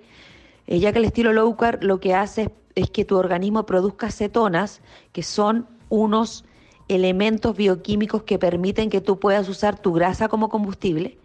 eh, 0.67 0.79
ya 0.79 0.91
que 0.91 0.99
el 0.99 1.05
estilo 1.05 1.33
low 1.33 1.55
carb 1.55 1.83
lo 1.83 1.99
que 1.99 2.13
hace 2.15 2.51
es 2.73 2.89
que 2.89 3.05
tu 3.05 3.17
organismo 3.17 3.65
produzca 3.65 4.11
cetonas, 4.11 4.81
que 5.11 5.23
son 5.23 5.67
unos 5.89 6.45
elementos 6.87 7.55
bioquímicos 7.55 8.23
que 8.23 8.39
permiten 8.39 8.89
que 8.89 9.01
tú 9.01 9.19
puedas 9.19 9.47
usar 9.49 9.79
tu 9.79 9.93
grasa 9.93 10.27
como 10.27 10.49
combustible. 10.49 11.17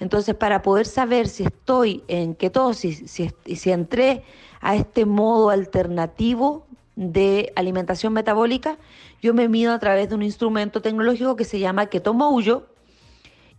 Entonces, 0.00 0.34
para 0.34 0.62
poder 0.62 0.86
saber 0.86 1.28
si 1.28 1.44
estoy 1.44 2.04
en 2.08 2.34
ketosis, 2.34 3.10
si, 3.10 3.30
si 3.56 3.70
entré 3.70 4.22
a 4.60 4.76
este 4.76 5.06
modo 5.06 5.50
alternativo 5.50 6.67
de 6.98 7.52
alimentación 7.54 8.12
metabólica, 8.12 8.76
yo 9.22 9.32
me 9.32 9.48
mido 9.48 9.72
a 9.72 9.78
través 9.78 10.08
de 10.08 10.16
un 10.16 10.22
instrumento 10.24 10.82
tecnológico 10.82 11.36
que 11.36 11.44
se 11.44 11.60
llama 11.60 11.86
Ketomouyo 11.86 12.66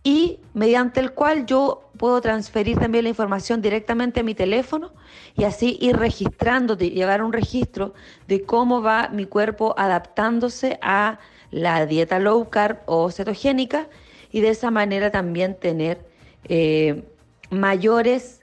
y 0.04 0.40
mediante 0.52 1.00
el 1.00 1.12
cual 1.12 1.46
yo 1.46 1.90
puedo 1.96 2.20
transferir 2.20 2.78
también 2.78 3.04
la 3.04 3.08
información 3.08 3.62
directamente 3.62 4.20
a 4.20 4.22
mi 4.24 4.34
teléfono 4.34 4.92
y 5.34 5.44
así 5.44 5.78
ir 5.80 5.96
registrando, 5.96 6.76
llevar 6.76 7.22
un 7.22 7.32
registro 7.32 7.94
de 8.28 8.42
cómo 8.42 8.82
va 8.82 9.08
mi 9.08 9.24
cuerpo 9.24 9.74
adaptándose 9.78 10.78
a 10.82 11.18
la 11.50 11.86
dieta 11.86 12.18
low 12.18 12.50
carb 12.50 12.80
o 12.84 13.10
cetogénica 13.10 13.88
y 14.30 14.42
de 14.42 14.50
esa 14.50 14.70
manera 14.70 15.10
también 15.10 15.58
tener 15.58 16.06
eh, 16.44 17.04
mayores 17.48 18.39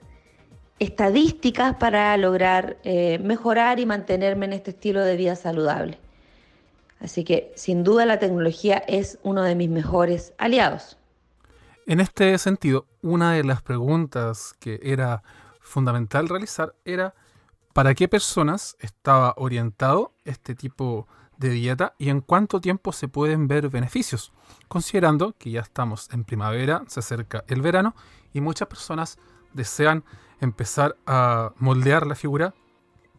estadísticas 0.78 1.76
para 1.76 2.16
lograr 2.16 2.78
eh, 2.84 3.18
mejorar 3.18 3.80
y 3.80 3.86
mantenerme 3.86 4.46
en 4.46 4.52
este 4.52 4.70
estilo 4.70 5.00
de 5.00 5.16
vida 5.16 5.36
saludable. 5.36 5.98
Así 7.00 7.24
que 7.24 7.52
sin 7.54 7.84
duda 7.84 8.06
la 8.06 8.18
tecnología 8.18 8.78
es 8.88 9.18
uno 9.22 9.42
de 9.42 9.54
mis 9.54 9.68
mejores 9.68 10.32
aliados. 10.38 10.98
En 11.86 12.00
este 12.00 12.36
sentido, 12.38 12.86
una 13.02 13.32
de 13.32 13.44
las 13.44 13.62
preguntas 13.62 14.54
que 14.58 14.80
era 14.82 15.22
fundamental 15.60 16.28
realizar 16.28 16.74
era 16.84 17.14
para 17.72 17.94
qué 17.94 18.08
personas 18.08 18.76
estaba 18.80 19.34
orientado 19.36 20.12
este 20.24 20.54
tipo 20.54 21.06
de 21.36 21.50
dieta 21.50 21.94
y 21.98 22.10
en 22.10 22.20
cuánto 22.20 22.60
tiempo 22.60 22.92
se 22.92 23.08
pueden 23.08 23.46
ver 23.46 23.68
beneficios, 23.68 24.32
considerando 24.66 25.34
que 25.38 25.52
ya 25.52 25.60
estamos 25.60 26.08
en 26.12 26.24
primavera, 26.24 26.82
se 26.88 27.00
acerca 27.00 27.44
el 27.46 27.62
verano 27.62 27.94
y 28.32 28.40
muchas 28.40 28.68
personas 28.68 29.18
desean 29.54 30.04
empezar 30.40 30.96
a 31.06 31.52
moldear 31.58 32.06
la 32.06 32.14
figura 32.14 32.54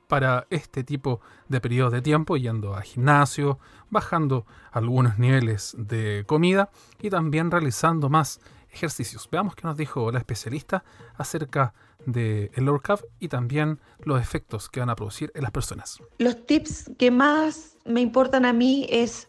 para 0.08 0.48
este 0.50 0.84
tipo 0.84 1.22
de 1.48 1.62
periodos 1.62 1.94
de 1.94 2.02
tiempo, 2.02 2.36
yendo 2.36 2.76
a 2.76 2.82
gimnasio, 2.82 3.60
bajando 3.92 4.46
algunos 4.72 5.20
niveles 5.20 5.76
de 5.78 6.24
comida 6.26 6.72
y 7.00 7.10
también 7.12 7.52
realizando 7.52 8.10
más 8.10 8.40
ejercicios. 8.72 9.30
Veamos 9.32 9.56
qué 9.56 9.64
nos 9.64 9.78
dijo 9.78 10.12
la 10.12 10.20
especialista 10.20 10.84
acerca 11.16 11.74
del 12.06 12.50
el 12.56 12.82
carb 12.82 13.06
y 13.20 13.28
también 13.28 13.80
los 14.00 14.22
efectos 14.22 14.70
que 14.70 14.80
van 14.80 14.90
a 14.90 14.96
producir 14.96 15.32
en 15.36 15.44
las 15.44 15.52
personas. 15.52 16.00
Los 16.18 16.46
tips 16.46 16.92
que 16.98 17.12
más 17.12 17.78
me 17.86 18.02
importan 18.02 18.46
a 18.46 18.54
mí 18.54 18.88
es 18.90 19.28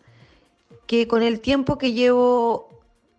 que 0.86 1.08
con 1.08 1.22
el 1.22 1.40
tiempo 1.40 1.78
que 1.78 1.92
llevo 1.92 2.68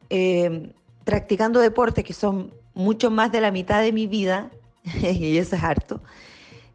eh, 0.10 0.74
practicando 1.04 1.60
deporte, 1.60 2.04
que 2.04 2.14
son 2.14 2.54
mucho 2.74 3.12
más 3.12 3.32
de 3.32 3.42
la 3.42 3.52
mitad 3.52 3.82
de 3.82 3.92
mi 3.92 4.08
vida, 4.08 4.52
y 5.02 5.38
eso 5.38 5.56
es 5.56 5.64
harto, 5.64 6.02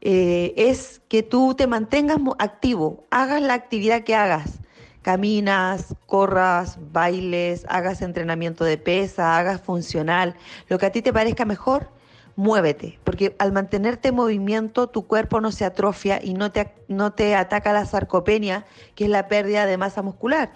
eh, 0.00 0.54
es 0.56 1.00
que 1.08 1.22
tú 1.22 1.54
te 1.54 1.66
mantengas 1.66 2.18
activo, 2.38 3.06
hagas 3.10 3.42
la 3.42 3.54
actividad 3.54 4.04
que 4.04 4.14
hagas, 4.14 4.60
caminas, 5.02 5.94
corras, 6.06 6.78
bailes, 6.92 7.64
hagas 7.68 8.02
entrenamiento 8.02 8.64
de 8.64 8.78
pesa, 8.78 9.38
hagas 9.38 9.60
funcional, 9.60 10.34
lo 10.68 10.78
que 10.78 10.86
a 10.86 10.92
ti 10.92 11.02
te 11.02 11.12
parezca 11.12 11.44
mejor, 11.44 11.90
muévete, 12.36 12.98
porque 13.02 13.34
al 13.38 13.52
mantenerte 13.52 14.08
en 14.08 14.14
movimiento 14.14 14.88
tu 14.88 15.06
cuerpo 15.06 15.40
no 15.40 15.50
se 15.50 15.64
atrofia 15.64 16.20
y 16.22 16.34
no 16.34 16.52
te, 16.52 16.72
no 16.88 17.12
te 17.12 17.34
ataca 17.34 17.72
la 17.72 17.86
sarcopenia, 17.86 18.66
que 18.94 19.04
es 19.04 19.10
la 19.10 19.26
pérdida 19.26 19.64
de 19.66 19.78
masa 19.78 20.02
muscular. 20.02 20.52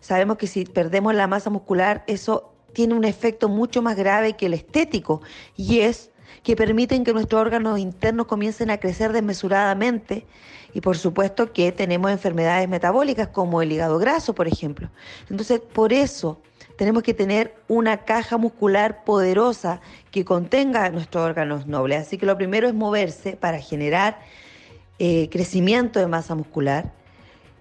Sabemos 0.00 0.38
que 0.38 0.46
si 0.46 0.64
perdemos 0.64 1.14
la 1.14 1.26
masa 1.26 1.50
muscular, 1.50 2.04
eso 2.06 2.54
tiene 2.72 2.94
un 2.94 3.04
efecto 3.04 3.48
mucho 3.48 3.82
más 3.82 3.96
grave 3.96 4.34
que 4.34 4.46
el 4.46 4.54
estético 4.54 5.20
y 5.56 5.80
es 5.80 6.10
que 6.42 6.56
permiten 6.56 7.04
que 7.04 7.12
nuestros 7.12 7.40
órganos 7.40 7.78
internos 7.78 8.26
comiencen 8.26 8.70
a 8.70 8.78
crecer 8.78 9.12
desmesuradamente 9.12 10.26
y 10.74 10.80
por 10.80 10.96
supuesto 10.96 11.52
que 11.52 11.72
tenemos 11.72 12.10
enfermedades 12.10 12.68
metabólicas 12.68 13.28
como 13.28 13.62
el 13.62 13.72
hígado 13.72 13.98
graso, 13.98 14.34
por 14.34 14.48
ejemplo. 14.48 14.90
Entonces, 15.30 15.60
por 15.60 15.92
eso 15.92 16.40
tenemos 16.76 17.02
que 17.02 17.14
tener 17.14 17.56
una 17.66 18.04
caja 18.04 18.36
muscular 18.36 19.02
poderosa 19.04 19.80
que 20.10 20.24
contenga 20.24 20.90
nuestros 20.90 21.24
órganos 21.24 21.66
nobles. 21.66 22.06
Así 22.06 22.18
que 22.18 22.26
lo 22.26 22.36
primero 22.36 22.68
es 22.68 22.74
moverse 22.74 23.36
para 23.36 23.58
generar 23.58 24.20
eh, 25.00 25.28
crecimiento 25.30 25.98
de 25.98 26.06
masa 26.06 26.34
muscular. 26.34 26.92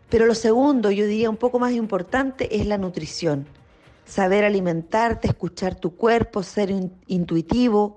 Pero 0.09 0.25
lo 0.25 0.35
segundo, 0.35 0.91
yo 0.91 1.05
diría 1.05 1.29
un 1.29 1.37
poco 1.37 1.59
más 1.59 1.73
importante, 1.73 2.57
es 2.57 2.67
la 2.67 2.77
nutrición. 2.77 3.47
Saber 4.05 4.45
alimentarte, 4.45 5.27
escuchar 5.27 5.75
tu 5.75 5.95
cuerpo, 5.95 6.43
ser 6.43 6.69
intuitivo, 7.07 7.96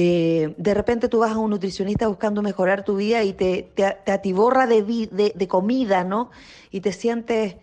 eh, 0.00 0.54
de 0.56 0.74
repente 0.74 1.08
tú 1.08 1.18
vas 1.18 1.32
a 1.32 1.38
un 1.38 1.50
nutricionista 1.50 2.06
buscando 2.06 2.40
mejorar 2.40 2.84
tu 2.84 2.94
vida 2.94 3.24
y 3.24 3.32
te, 3.32 3.68
te, 3.74 4.12
atiborra 4.12 4.68
de, 4.68 5.32
de, 5.34 5.48
comida, 5.48 6.04
¿no? 6.04 6.30
Y 6.70 6.82
te 6.82 6.92
sientes 6.92 7.56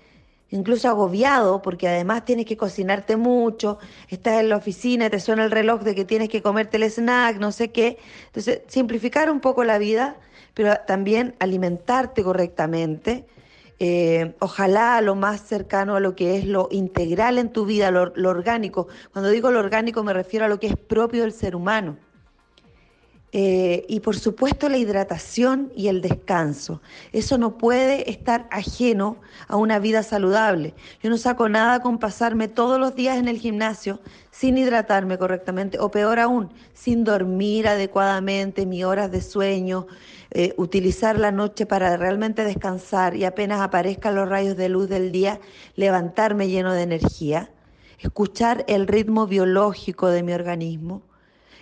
incluso 0.50 0.90
agobiado 0.90 1.62
porque 1.62 1.88
además 1.88 2.26
tienes 2.26 2.46
que 2.46 2.58
cocinarte 2.58 3.16
mucho, 3.16 3.80
estás 4.10 4.42
en 4.42 4.50
la 4.50 4.58
oficina, 4.58 5.10
te 5.10 5.22
suena 5.22 5.46
el 5.46 5.52
reloj 5.52 5.84
de 5.84 5.96
que 5.96 6.04
tienes 6.04 6.28
que 6.28 6.42
comerte 6.42 6.76
el 6.76 6.84
snack, 6.84 7.40
no 7.40 7.54
sé 7.54 7.72
qué. 7.72 8.00
Entonces, 8.26 8.64
simplificar 8.68 9.32
un 9.32 9.40
poco 9.40 9.64
la 9.64 9.78
vida, 9.78 10.18
pero 10.54 10.76
también 10.86 11.36
alimentarte 11.40 12.22
correctamente. 12.22 13.26
Eh, 13.80 14.34
ojalá 14.40 15.00
lo 15.00 15.16
más 15.16 15.40
cercano 15.40 15.96
a 15.96 16.02
lo 16.02 16.18
que 16.18 16.38
es 16.38 16.44
lo 16.46 16.68
integral 16.70 17.38
en 17.38 17.54
tu 17.54 17.66
vida, 17.66 17.92
lo 17.92 18.30
orgánico. 18.30 18.90
Cuando 19.14 19.30
digo 19.30 19.52
lo 19.52 19.60
orgánico 19.60 20.04
me 20.04 20.12
refiero 20.12 20.44
a 20.44 20.50
lo 20.50 20.60
que 20.60 20.68
es 20.68 20.76
propio 20.76 21.22
del 21.22 21.32
ser 21.32 21.56
humano. 21.56 21.96
Eh, 23.38 23.84
y 23.90 24.00
por 24.00 24.18
supuesto 24.18 24.70
la 24.70 24.78
hidratación 24.78 25.70
y 25.76 25.90
el 25.90 26.00
descanso. 26.00 26.82
Eso 27.12 27.38
no 27.38 27.58
puede 27.58 28.10
estar 28.10 28.48
ajeno 28.50 29.18
a 29.50 29.58
una 29.58 29.78
vida 29.78 30.04
saludable. 30.04 30.74
Yo 31.04 31.10
no 31.10 31.18
saco 31.18 31.50
nada 31.50 31.82
con 31.82 31.98
pasarme 31.98 32.48
todos 32.48 32.80
los 32.80 32.96
días 32.96 33.18
en 33.18 33.28
el 33.28 33.38
gimnasio 33.38 34.00
sin 34.32 34.58
hidratarme 34.58 35.18
correctamente 35.18 35.80
o 35.80 35.92
peor 35.92 36.20
aún, 36.20 36.50
sin 36.74 37.04
dormir 37.04 37.68
adecuadamente, 37.68 38.66
mis 38.66 38.86
horas 38.86 39.12
de 39.12 39.20
sueño, 39.20 39.86
eh, 40.32 40.54
utilizar 40.56 41.20
la 41.20 41.34
noche 41.34 41.66
para 41.66 41.98
realmente 41.98 42.46
descansar 42.46 43.18
y 43.18 43.26
apenas 43.26 43.60
aparezcan 43.60 44.16
los 44.16 44.30
rayos 44.30 44.56
de 44.56 44.70
luz 44.70 44.88
del 44.88 45.12
día, 45.12 45.42
levantarme 45.76 46.48
lleno 46.48 46.72
de 46.72 46.84
energía, 46.84 47.50
escuchar 48.00 48.64
el 48.70 48.88
ritmo 48.88 49.28
biológico 49.28 50.08
de 50.08 50.24
mi 50.24 50.32
organismo 50.32 51.02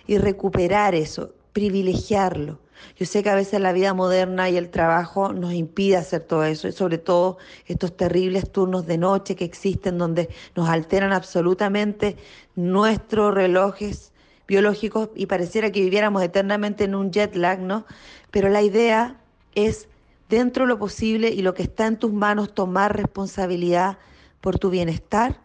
y 0.06 0.18
recuperar 0.18 0.94
eso 0.94 1.32
privilegiarlo. 1.54 2.58
Yo 2.96 3.06
sé 3.06 3.22
que 3.22 3.30
a 3.30 3.34
veces 3.34 3.60
la 3.60 3.72
vida 3.72 3.94
moderna 3.94 4.50
y 4.50 4.58
el 4.58 4.68
trabajo 4.68 5.32
nos 5.32 5.54
impide 5.54 5.96
hacer 5.96 6.22
todo 6.22 6.44
eso, 6.44 6.68
y 6.68 6.72
sobre 6.72 6.98
todo 6.98 7.38
estos 7.66 7.96
terribles 7.96 8.52
turnos 8.52 8.86
de 8.86 8.98
noche 8.98 9.36
que 9.36 9.46
existen 9.46 9.96
donde 9.96 10.28
nos 10.54 10.68
alteran 10.68 11.12
absolutamente 11.12 12.16
nuestros 12.56 13.32
relojes 13.32 14.12
biológicos 14.46 15.08
y 15.14 15.26
pareciera 15.26 15.72
que 15.72 15.80
viviéramos 15.80 16.22
eternamente 16.22 16.84
en 16.84 16.94
un 16.94 17.10
jet 17.10 17.34
lag, 17.36 17.60
¿no? 17.60 17.86
Pero 18.30 18.50
la 18.50 18.60
idea 18.60 19.18
es, 19.54 19.88
dentro 20.28 20.64
de 20.64 20.68
lo 20.68 20.78
posible 20.78 21.28
y 21.28 21.40
lo 21.40 21.54
que 21.54 21.62
está 21.62 21.86
en 21.86 21.98
tus 21.98 22.12
manos, 22.12 22.52
tomar 22.52 22.94
responsabilidad 22.94 23.96
por 24.42 24.58
tu 24.58 24.68
bienestar, 24.68 25.40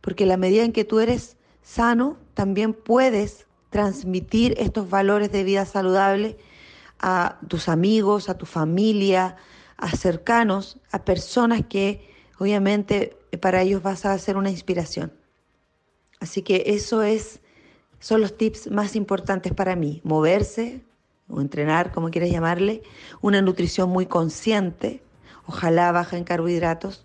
porque 0.00 0.26
la 0.26 0.36
medida 0.36 0.62
en 0.62 0.72
que 0.72 0.84
tú 0.84 1.00
eres 1.00 1.36
sano, 1.62 2.18
también 2.34 2.74
puedes 2.74 3.46
transmitir 3.74 4.54
estos 4.58 4.88
valores 4.88 5.32
de 5.32 5.42
vida 5.42 5.64
saludable 5.66 6.38
a 7.00 7.40
tus 7.48 7.68
amigos, 7.68 8.28
a 8.28 8.38
tu 8.38 8.46
familia, 8.46 9.34
a 9.76 9.90
cercanos, 9.96 10.78
a 10.92 11.04
personas 11.04 11.62
que 11.68 12.08
obviamente 12.38 13.16
para 13.40 13.62
ellos 13.62 13.82
vas 13.82 14.06
a 14.06 14.16
ser 14.16 14.36
una 14.36 14.48
inspiración. 14.48 15.12
Así 16.20 16.42
que 16.42 16.62
eso 16.66 17.02
es, 17.02 17.40
son 17.98 18.20
los 18.20 18.36
tips 18.36 18.70
más 18.70 18.94
importantes 18.94 19.52
para 19.52 19.74
mí. 19.74 20.00
Moverse 20.04 20.80
o 21.28 21.40
entrenar, 21.40 21.90
como 21.90 22.12
quieras 22.12 22.30
llamarle, 22.30 22.80
una 23.22 23.42
nutrición 23.42 23.90
muy 23.90 24.06
consciente, 24.06 25.02
ojalá 25.48 25.90
baja 25.90 26.16
en 26.16 26.22
carbohidratos, 26.22 27.04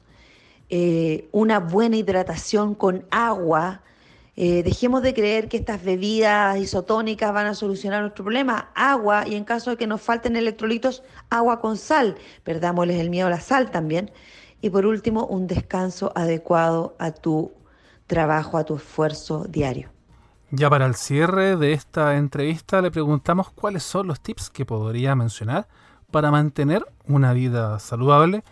eh, 0.69 1.29
una 1.31 1.59
buena 1.59 1.95
hidratación 1.95 2.75
con 2.75 3.07
agua, 3.09 3.81
eh, 4.41 4.63
dejemos 4.63 5.01
de 5.01 5.13
creer 5.13 5.49
que 5.49 5.57
estas 5.57 5.83
bebidas 5.83 6.57
isotónicas 6.57 7.33
van 7.33 7.47
a 7.47 7.53
solucionar 7.53 7.99
nuestro 7.99 8.23
problema. 8.23 8.69
Agua 8.73 9.27
y 9.27 9.35
en 9.35 9.43
caso 9.43 9.71
de 9.71 9.75
que 9.75 9.85
nos 9.85 10.01
falten 10.01 10.37
electrolitos, 10.37 11.03
agua 11.29 11.59
con 11.59 11.75
sal. 11.75 12.15
Perdámosles 12.45 13.01
el 13.01 13.09
miedo 13.09 13.27
a 13.27 13.31
la 13.31 13.41
sal 13.41 13.69
también. 13.69 14.11
Y 14.61 14.69
por 14.69 14.85
último, 14.85 15.25
un 15.25 15.45
descanso 15.45 16.13
adecuado 16.15 16.95
a 16.99 17.11
tu 17.11 17.51
trabajo, 18.07 18.57
a 18.57 18.63
tu 18.63 18.77
esfuerzo 18.77 19.43
diario. 19.43 19.89
Ya 20.51 20.69
para 20.69 20.85
el 20.85 20.95
cierre 20.95 21.57
de 21.57 21.73
esta 21.73 22.15
entrevista 22.15 22.81
le 22.81 22.91
preguntamos 22.91 23.51
cuáles 23.51 23.83
son 23.83 24.07
los 24.07 24.21
tips 24.21 24.49
que 24.49 24.63
podría 24.65 25.15
mencionar 25.15 25.67
para 26.11 26.31
mantener 26.31 26.85
una 27.09 27.33
vida 27.33 27.77
saludable 27.79 28.45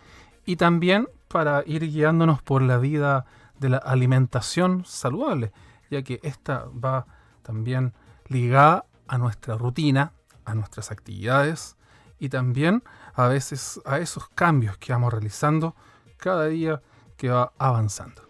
y 0.46 0.58
también 0.58 1.08
para 1.30 1.64
ir 1.66 1.90
guiándonos 1.90 2.42
por 2.42 2.62
la 2.62 2.78
vida 2.78 3.26
de 3.58 3.70
la 3.70 3.78
alimentación 3.78 4.84
saludable 4.86 5.54
ya 5.90 6.02
que 6.02 6.20
esta 6.24 6.66
va 6.66 7.06
también 7.44 7.94
ligada 8.28 8.86
a 9.08 9.18
nuestra 9.18 9.58
rutina, 9.58 10.14
a 10.46 10.54
nuestras 10.54 10.92
actividades 10.92 11.76
y 12.20 12.30
también 12.30 12.84
a 13.14 13.28
veces 13.28 13.80
a 13.86 14.00
esos 14.00 14.30
cambios 14.30 14.78
que 14.78 14.92
vamos 14.92 15.14
realizando 15.14 15.76
cada 16.18 16.48
día 16.48 16.82
que 17.16 17.30
va 17.30 17.52
avanzando. 17.58 18.22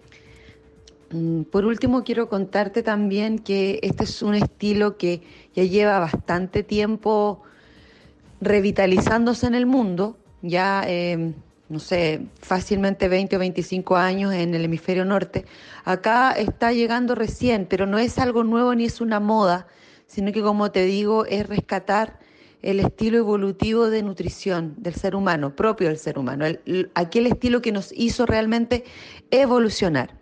Mm, 1.12 1.44
por 1.44 1.66
último, 1.66 2.04
quiero 2.04 2.28
contarte 2.30 2.84
también 2.84 3.40
que 3.40 3.80
este 3.82 4.04
es 4.04 4.22
un 4.22 4.36
estilo 4.36 4.98
que 4.98 5.22
ya 5.56 5.64
lleva 5.64 6.00
bastante 6.00 6.64
tiempo 6.64 7.44
revitalizándose 8.42 9.48
en 9.48 9.56
el 9.56 9.66
mundo, 9.66 10.18
ya, 10.42 10.84
em, 10.86 11.34
no 11.70 11.80
sé, 11.80 12.28
fácilmente 12.42 13.08
20 13.08 13.36
o 13.36 13.40
25 13.40 13.98
años 13.98 14.34
en 14.34 14.56
el 14.56 14.66
hemisferio 14.66 15.06
norte. 15.06 15.46
Acá 15.84 16.32
está 16.32 16.72
llegando 16.72 17.14
recién, 17.14 17.66
pero 17.70 17.86
no 17.86 17.98
es 17.98 18.18
algo 18.20 18.44
nuevo 18.44 18.74
ni 18.74 18.86
es 18.86 19.02
una 19.02 19.20
moda, 19.20 19.68
sino 20.06 20.32
que, 20.32 20.42
como 20.42 20.72
te 20.72 20.86
digo, 20.86 21.26
es 21.26 21.48
rescatar 21.48 22.20
el 22.62 22.80
estilo 22.80 23.18
evolutivo 23.18 23.90
de 23.90 24.02
nutrición 24.02 24.76
del 24.78 24.96
ser 24.96 25.16
humano, 25.16 25.56
propio 25.56 25.90
del 25.90 25.98
ser 25.98 26.18
humano, 26.18 26.46
aquel 26.96 27.28
estilo 27.28 27.62
que 27.62 27.72
nos 27.72 27.92
hizo 27.92 28.26
realmente 28.26 28.84
evolucionar. 29.30 30.16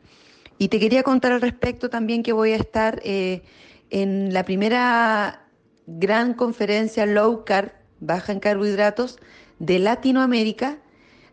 Y 0.57 0.69
te 0.69 0.79
quería 0.79 1.03
contar 1.03 1.31
al 1.31 1.41
respecto 1.41 1.89
también 1.89 2.23
que 2.23 2.33
voy 2.33 2.51
a 2.51 2.57
estar 2.57 3.01
eh, 3.03 3.43
en 3.89 4.33
la 4.33 4.43
primera 4.43 5.47
gran 5.85 6.33
conferencia 6.33 7.05
low 7.05 7.45
carb, 7.45 7.71
baja 7.99 8.31
en 8.31 8.39
carbohidratos, 8.39 9.19
de 9.59 9.79
Latinoamérica, 9.79 10.79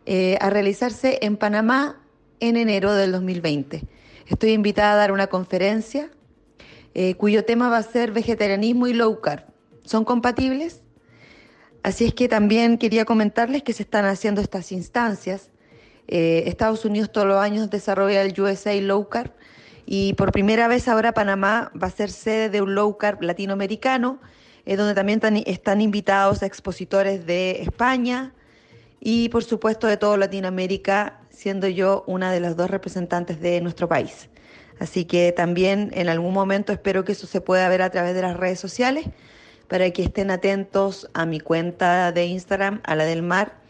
eh, 0.05 0.37
a 0.41 0.49
realizarse 0.49 1.19
en 1.21 1.37
Panamá 1.37 2.01
en 2.39 2.57
enero 2.57 2.93
del 2.93 3.11
2020. 3.11 3.83
Estoy 4.27 4.51
invitada 4.51 4.93
a 4.93 4.97
dar 4.97 5.11
una 5.11 5.27
conferencia 5.27 6.09
eh, 6.93 7.15
cuyo 7.15 7.45
tema 7.45 7.69
va 7.69 7.77
a 7.77 7.83
ser 7.83 8.11
vegetarianismo 8.11 8.87
y 8.87 8.93
low 8.93 9.19
carb. 9.21 9.45
¿Son 9.83 10.05
compatibles? 10.05 10.81
Así 11.81 12.05
es 12.05 12.13
que 12.13 12.29
también 12.29 12.77
quería 12.77 13.05
comentarles 13.05 13.63
que 13.63 13.73
se 13.73 13.83
están 13.83 14.05
haciendo 14.05 14.41
estas 14.41 14.71
instancias 14.71 15.49
eh, 16.07 16.43
Estados 16.47 16.83
Unidos 16.85 17.11
todos 17.11 17.27
los 17.27 17.37
años 17.37 17.69
desarrolla 17.69 18.21
el 18.21 18.39
USA 18.39 18.73
Low 18.81 19.07
Carb 19.07 19.31
y 19.85 20.13
por 20.13 20.31
primera 20.31 20.67
vez 20.67 20.87
ahora 20.87 21.13
Panamá 21.13 21.71
va 21.81 21.87
a 21.87 21.91
ser 21.91 22.09
sede 22.09 22.49
de 22.49 22.61
un 22.61 22.75
Low 22.75 22.97
Carb 22.97 23.21
latinoamericano, 23.21 24.19
eh, 24.65 24.75
donde 24.75 24.95
también 24.95 25.21
están 25.45 25.81
invitados 25.81 26.41
expositores 26.43 27.25
de 27.25 27.61
España 27.61 28.33
y 29.05 29.27
por 29.29 29.43
supuesto 29.43 29.87
de 29.87 29.97
toda 29.97 30.15
Latinoamérica, 30.15 31.19
siendo 31.29 31.67
yo 31.67 32.05
una 32.07 32.31
de 32.31 32.39
las 32.39 32.55
dos 32.55 32.69
representantes 32.69 33.41
de 33.41 33.59
nuestro 33.59 33.89
país. 33.89 34.29
Así 34.79 35.03
que 35.03 35.33
también 35.33 35.91
en 35.93 36.07
algún 36.07 36.33
momento 36.33 36.71
espero 36.71 37.03
que 37.03 37.11
eso 37.11 37.27
se 37.27 37.41
pueda 37.41 37.67
ver 37.67 37.81
a 37.81 37.89
través 37.89 38.15
de 38.15 38.21
las 38.21 38.37
redes 38.37 38.61
sociales 38.61 39.05
para 39.67 39.91
que 39.91 40.03
estén 40.03 40.31
atentos 40.31 41.09
a 41.13 41.25
mi 41.25 41.41
cuenta 41.41 42.13
de 42.13 42.25
Instagram, 42.27 42.81
a 42.85 42.95
la 42.95 43.03
del 43.03 43.23
mar, 43.23 43.61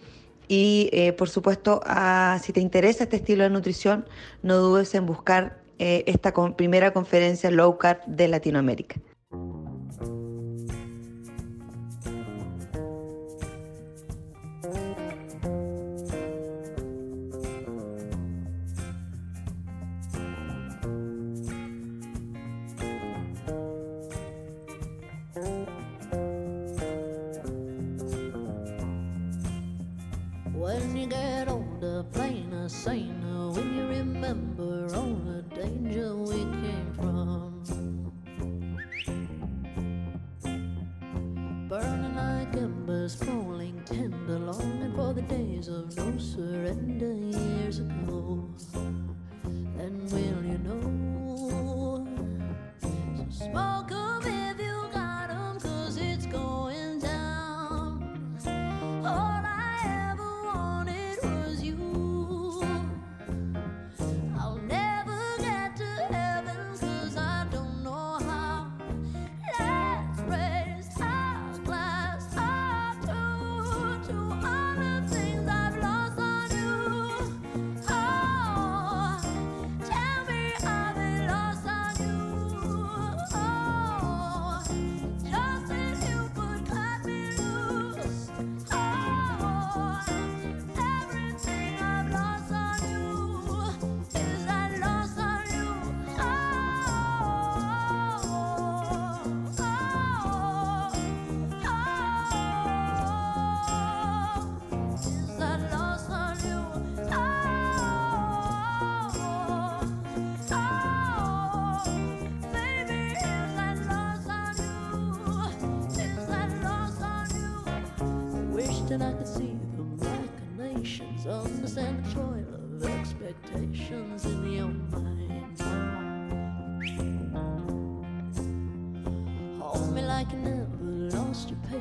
y 0.48 0.90
eh, 0.92 1.14
por 1.14 1.30
supuesto, 1.30 1.82
si 2.44 2.54
te 2.54 2.60
interesa 2.60 3.06
este 3.06 3.16
estilo 3.16 3.44
de 3.44 3.50
nutrición, 3.50 4.06
no 4.44 4.58
dudes 4.58 4.94
en 4.94 5.08
buscar 5.08 5.58
eh, 5.80 6.04
esta 6.06 6.32
primera 6.56 6.92
conferencia 6.94 7.50
low 7.50 7.78
carb 7.80 8.06
de 8.06 8.28
Latinoamérica. 8.28 8.98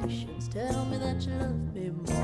patience. 0.02 0.48
Tell 0.48 0.84
me 0.86 0.98
that 0.98 1.22
you 1.22 1.32
love 1.32 1.74
me 1.74 1.90
more. 1.90 2.21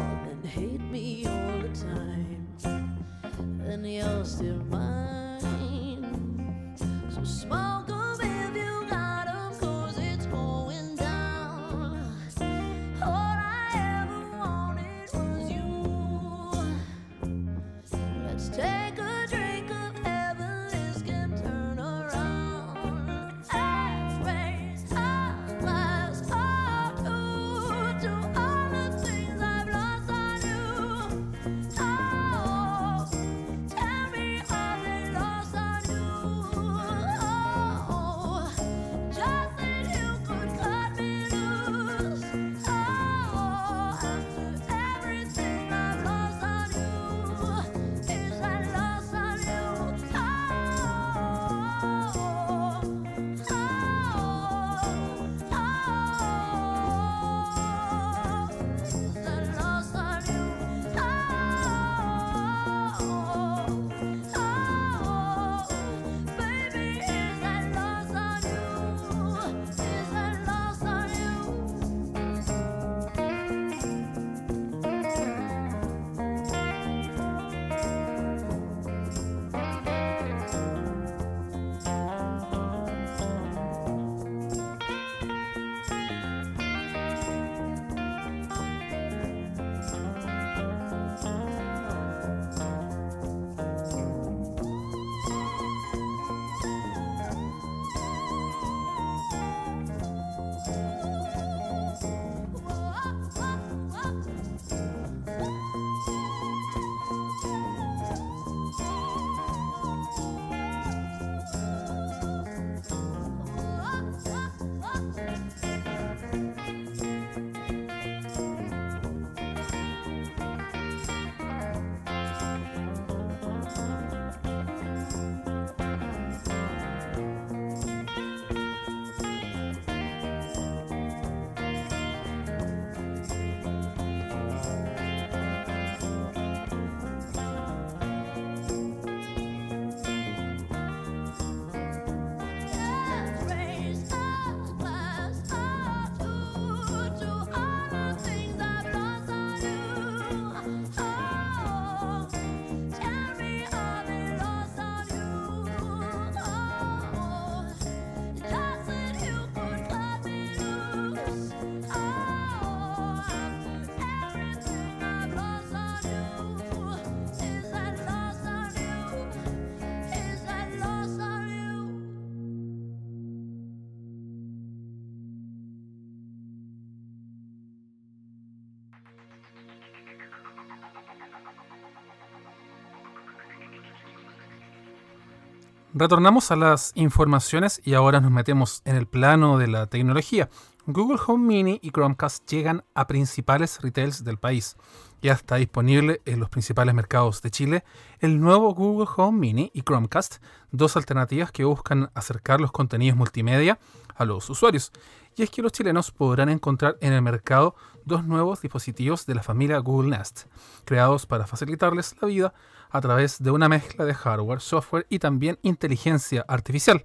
Retornamos 185.95 186.51
a 186.51 186.57
las 186.57 186.93
informaciones 186.97 187.81
y 187.83 187.95
ahora 187.95 188.21
nos 188.21 188.31
metemos 188.31 188.83
en 188.85 188.95
el 188.97 189.07
plano 189.07 189.57
de 189.57 189.69
la 189.69 189.87
tecnología. 189.87 190.51
Google 190.87 191.19
Home 191.27 191.47
Mini 191.47 191.81
y 191.83 191.91
Chromecast 191.91 192.47
llegan 192.47 192.85
a 192.95 193.07
principales 193.07 193.81
retails 193.81 194.23
del 194.23 194.39
país. 194.39 194.77
Ya 195.21 195.33
está 195.33 195.57
disponible 195.57 196.21
en 196.27 196.39
los 196.39 196.49
principales 196.49 196.95
mercados 196.95 197.43
de 197.43 197.51
Chile 197.51 197.85
el 198.21 198.41
nuevo 198.41 198.73
Google 198.73 199.09
Home 199.17 199.39
Mini 199.39 199.71
y 199.75 199.83
Chromecast, 199.83 200.37
dos 200.71 200.97
alternativas 200.97 201.51
que 201.51 201.65
buscan 201.65 202.11
acercar 202.15 202.61
los 202.61 202.71
contenidos 202.71 203.17
multimedia 203.17 203.81
a 204.15 204.25
los 204.25 204.49
usuarios. 204.49 204.93
Y 205.35 205.43
es 205.43 205.51
que 205.51 205.61
los 205.61 205.73
chilenos 205.73 206.13
podrán 206.13 206.49
encontrar 206.49 206.99
en 207.01 207.13
el 207.13 207.23
mercado 207.23 207.75
dos 208.05 208.25
nuevos 208.25 208.63
dispositivos 208.63 209.27
de 209.27 209.35
la 209.35 209.43
familia 209.43 209.79
Google 209.79 210.17
Nest, 210.17 210.47
creados 210.85 211.27
para 211.27 211.47
facilitarles 211.47 212.15
la 212.21 212.29
vida 212.29 212.55
a 212.91 213.01
través 213.01 213.43
de 213.43 213.51
una 213.51 213.69
mezcla 213.69 214.05
de 214.05 214.15
hardware, 214.15 214.61
software 214.61 215.07
y 215.09 215.19
también 215.19 215.59
inteligencia 215.63 216.45
artificial. 216.47 217.05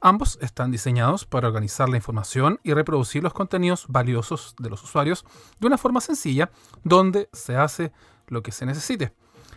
Ambos 0.00 0.38
están 0.40 0.70
diseñados 0.70 1.24
para 1.24 1.48
organizar 1.48 1.88
la 1.88 1.96
información 1.96 2.60
y 2.62 2.72
reproducir 2.72 3.20
los 3.20 3.32
contenidos 3.32 3.86
valiosos 3.88 4.54
de 4.56 4.70
los 4.70 4.84
usuarios 4.84 5.24
de 5.58 5.66
una 5.66 5.76
forma 5.76 6.00
sencilla, 6.00 6.52
donde 6.84 7.28
se 7.32 7.56
hace 7.56 7.90
lo 8.28 8.42
que 8.44 8.52
se 8.52 8.64
necesite. 8.64 9.12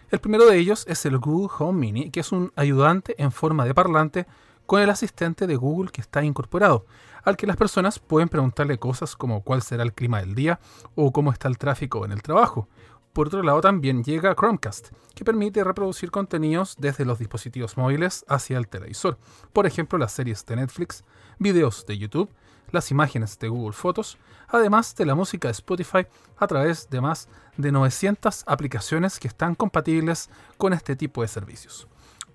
El 0.09 0.19
primero 0.19 0.47
de 0.47 0.57
ellos 0.57 0.83
es 0.87 1.05
el 1.05 1.19
Google 1.19 1.53
Home 1.59 1.79
Mini, 1.79 2.09
que 2.09 2.21
es 2.21 2.31
un 2.31 2.51
ayudante 2.55 3.21
en 3.21 3.31
forma 3.31 3.65
de 3.65 3.75
parlante 3.75 4.25
con 4.65 4.81
el 4.81 4.89
asistente 4.89 5.45
de 5.45 5.55
Google 5.55 5.91
que 5.91 6.01
está 6.01 6.23
incorporado, 6.23 6.87
al 7.23 7.37
que 7.37 7.45
las 7.45 7.57
personas 7.57 7.99
pueden 7.99 8.27
preguntarle 8.27 8.79
cosas 8.79 9.15
como 9.15 9.43
cuál 9.43 9.61
será 9.61 9.83
el 9.83 9.93
clima 9.93 10.21
del 10.21 10.33
día 10.33 10.59
o 10.95 11.11
cómo 11.11 11.31
está 11.31 11.49
el 11.49 11.59
tráfico 11.59 12.03
en 12.03 12.11
el 12.11 12.23
trabajo. 12.23 12.67
Por 13.13 13.27
otro 13.27 13.43
lado, 13.43 13.59
también 13.59 14.03
llega 14.03 14.35
Chromecast, 14.35 14.89
que 15.13 15.25
permite 15.25 15.63
reproducir 15.63 16.11
contenidos 16.11 16.75
desde 16.79 17.03
los 17.03 17.19
dispositivos 17.19 17.75
móviles 17.75 18.23
hacia 18.29 18.57
el 18.57 18.69
televisor. 18.69 19.17
Por 19.51 19.67
ejemplo, 19.67 19.99
las 19.99 20.13
series 20.13 20.45
de 20.45 20.55
Netflix, 20.55 21.03
videos 21.37 21.85
de 21.85 21.97
YouTube, 21.97 22.29
las 22.71 22.89
imágenes 22.89 23.37
de 23.37 23.49
Google 23.49 23.73
Fotos, 23.73 24.17
además 24.47 24.95
de 24.95 25.05
la 25.05 25.15
música 25.15 25.49
de 25.49 25.53
Spotify 25.53 26.07
a 26.37 26.47
través 26.47 26.89
de 26.89 27.01
más 27.01 27.27
de 27.57 27.73
900 27.73 28.43
aplicaciones 28.47 29.19
que 29.19 29.27
están 29.27 29.55
compatibles 29.55 30.29
con 30.57 30.71
este 30.71 30.95
tipo 30.95 31.21
de 31.21 31.27
servicios. 31.27 31.87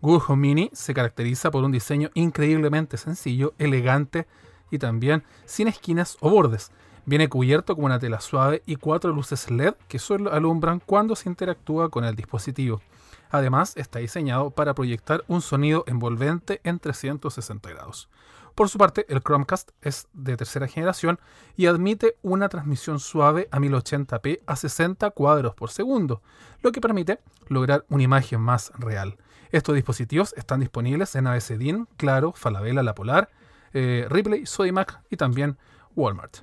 Google 0.03 0.25
Home 0.29 0.43
Mini 0.43 0.71
se 0.75 0.93
caracteriza 0.93 1.51
por 1.51 1.65
un 1.65 1.73
diseño 1.73 2.11
increíblemente 2.13 2.99
sencillo, 2.99 3.55
elegante 3.59 4.27
y 4.71 4.79
también 4.79 5.25
sin 5.47 5.69
esquinas 5.69 6.19
o 6.21 6.29
bordes, 6.29 6.71
Viene 7.09 7.29
cubierto 7.29 7.77
con 7.77 7.85
una 7.85 8.01
tela 8.01 8.21
suave 8.21 8.65
y 8.67 8.75
cuatro 8.75 9.13
luces 9.13 9.49
LED 9.49 9.75
que 9.87 10.01
solo 10.01 10.33
alumbran 10.33 10.81
cuando 10.85 11.15
se 11.15 11.29
interactúa 11.29 11.89
con 11.89 12.05
el 12.05 12.17
dispositivo. 12.17 12.83
Además, 13.31 13.75
está 13.77 14.01
diseñado 14.01 14.51
para 14.51 14.75
proyectar 14.75 15.23
un 15.29 15.41
sonido 15.41 15.85
envolvente 15.87 16.61
en 16.65 16.81
360 16.81 17.71
grados. 17.71 18.09
Por 18.57 18.69
su 18.69 18.79
parte, 18.79 19.07
el 19.09 19.23
Chromecast 19.23 19.71
es 19.83 20.09
de 20.15 20.37
tercera 20.37 20.67
generación 20.67 21.21
y 21.57 21.67
admite 21.67 22.17
una 22.23 22.49
transmisión 22.49 22.99
suave 22.99 23.49
a 23.53 23.61
1080p 23.61 24.41
a 24.45 24.57
60 24.57 25.09
cuadros 25.11 25.55
por 25.55 25.71
segundo, 25.71 26.23
lo 26.61 26.73
que 26.73 26.81
permite 26.81 27.21
lograr 27.47 27.85
una 27.89 28.03
imagen 28.03 28.41
más 28.41 28.73
real. 28.79 29.17
Estos 29.53 29.77
dispositivos 29.77 30.35
están 30.37 30.59
disponibles 30.59 31.15
en 31.15 31.29
ABCDIN, 31.29 31.87
Claro, 31.97 32.33
Falabella 32.33 32.83
La 32.83 32.97
Polar, 32.97 33.31
eh, 33.75 34.07
Ripley, 34.09 34.45
Sodimac 34.45 35.03
y 35.09 35.17
también 35.17 35.57
Walmart. 35.95 36.39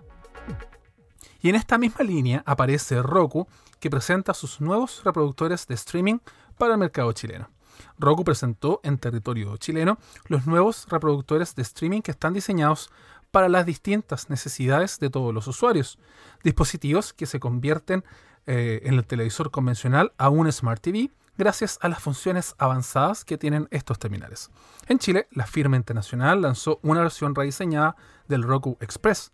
Y 1.41 1.49
en 1.49 1.55
esta 1.55 1.77
misma 1.77 2.05
línea 2.05 2.41
aparece 2.45 3.01
Roku, 3.01 3.47
que 3.79 3.89
presenta 3.89 4.33
sus 4.33 4.61
nuevos 4.61 5.03
reproductores 5.03 5.67
de 5.67 5.75
streaming 5.75 6.19
para 6.57 6.73
el 6.73 6.79
mercado 6.79 7.11
chileno. 7.11 7.49
Roku 7.97 8.23
presentó 8.23 8.79
en 8.83 8.97
territorio 8.97 9.57
chileno 9.57 9.97
los 10.27 10.45
nuevos 10.45 10.87
reproductores 10.89 11.55
de 11.55 11.63
streaming 11.63 12.01
que 12.01 12.11
están 12.11 12.33
diseñados 12.33 12.89
para 13.31 13.49
las 13.49 13.65
distintas 13.65 14.29
necesidades 14.29 14.99
de 14.99 15.09
todos 15.09 15.33
los 15.33 15.47
usuarios. 15.47 15.97
Dispositivos 16.43 17.13
que 17.13 17.25
se 17.25 17.39
convierten 17.39 18.03
eh, 18.45 18.81
en 18.83 18.93
el 18.93 19.05
televisor 19.05 19.51
convencional 19.51 20.13
a 20.17 20.29
un 20.29 20.51
Smart 20.51 20.81
TV 20.81 21.09
gracias 21.37 21.79
a 21.81 21.89
las 21.89 21.99
funciones 21.99 22.55
avanzadas 22.57 23.25
que 23.25 23.37
tienen 23.37 23.67
estos 23.71 23.97
terminales. 23.99 24.51
En 24.87 24.99
Chile, 24.99 25.27
la 25.31 25.47
firma 25.47 25.77
internacional 25.77 26.41
lanzó 26.41 26.79
una 26.83 27.01
versión 27.01 27.33
rediseñada 27.33 27.95
del 28.27 28.43
Roku 28.43 28.77
Express, 28.79 29.31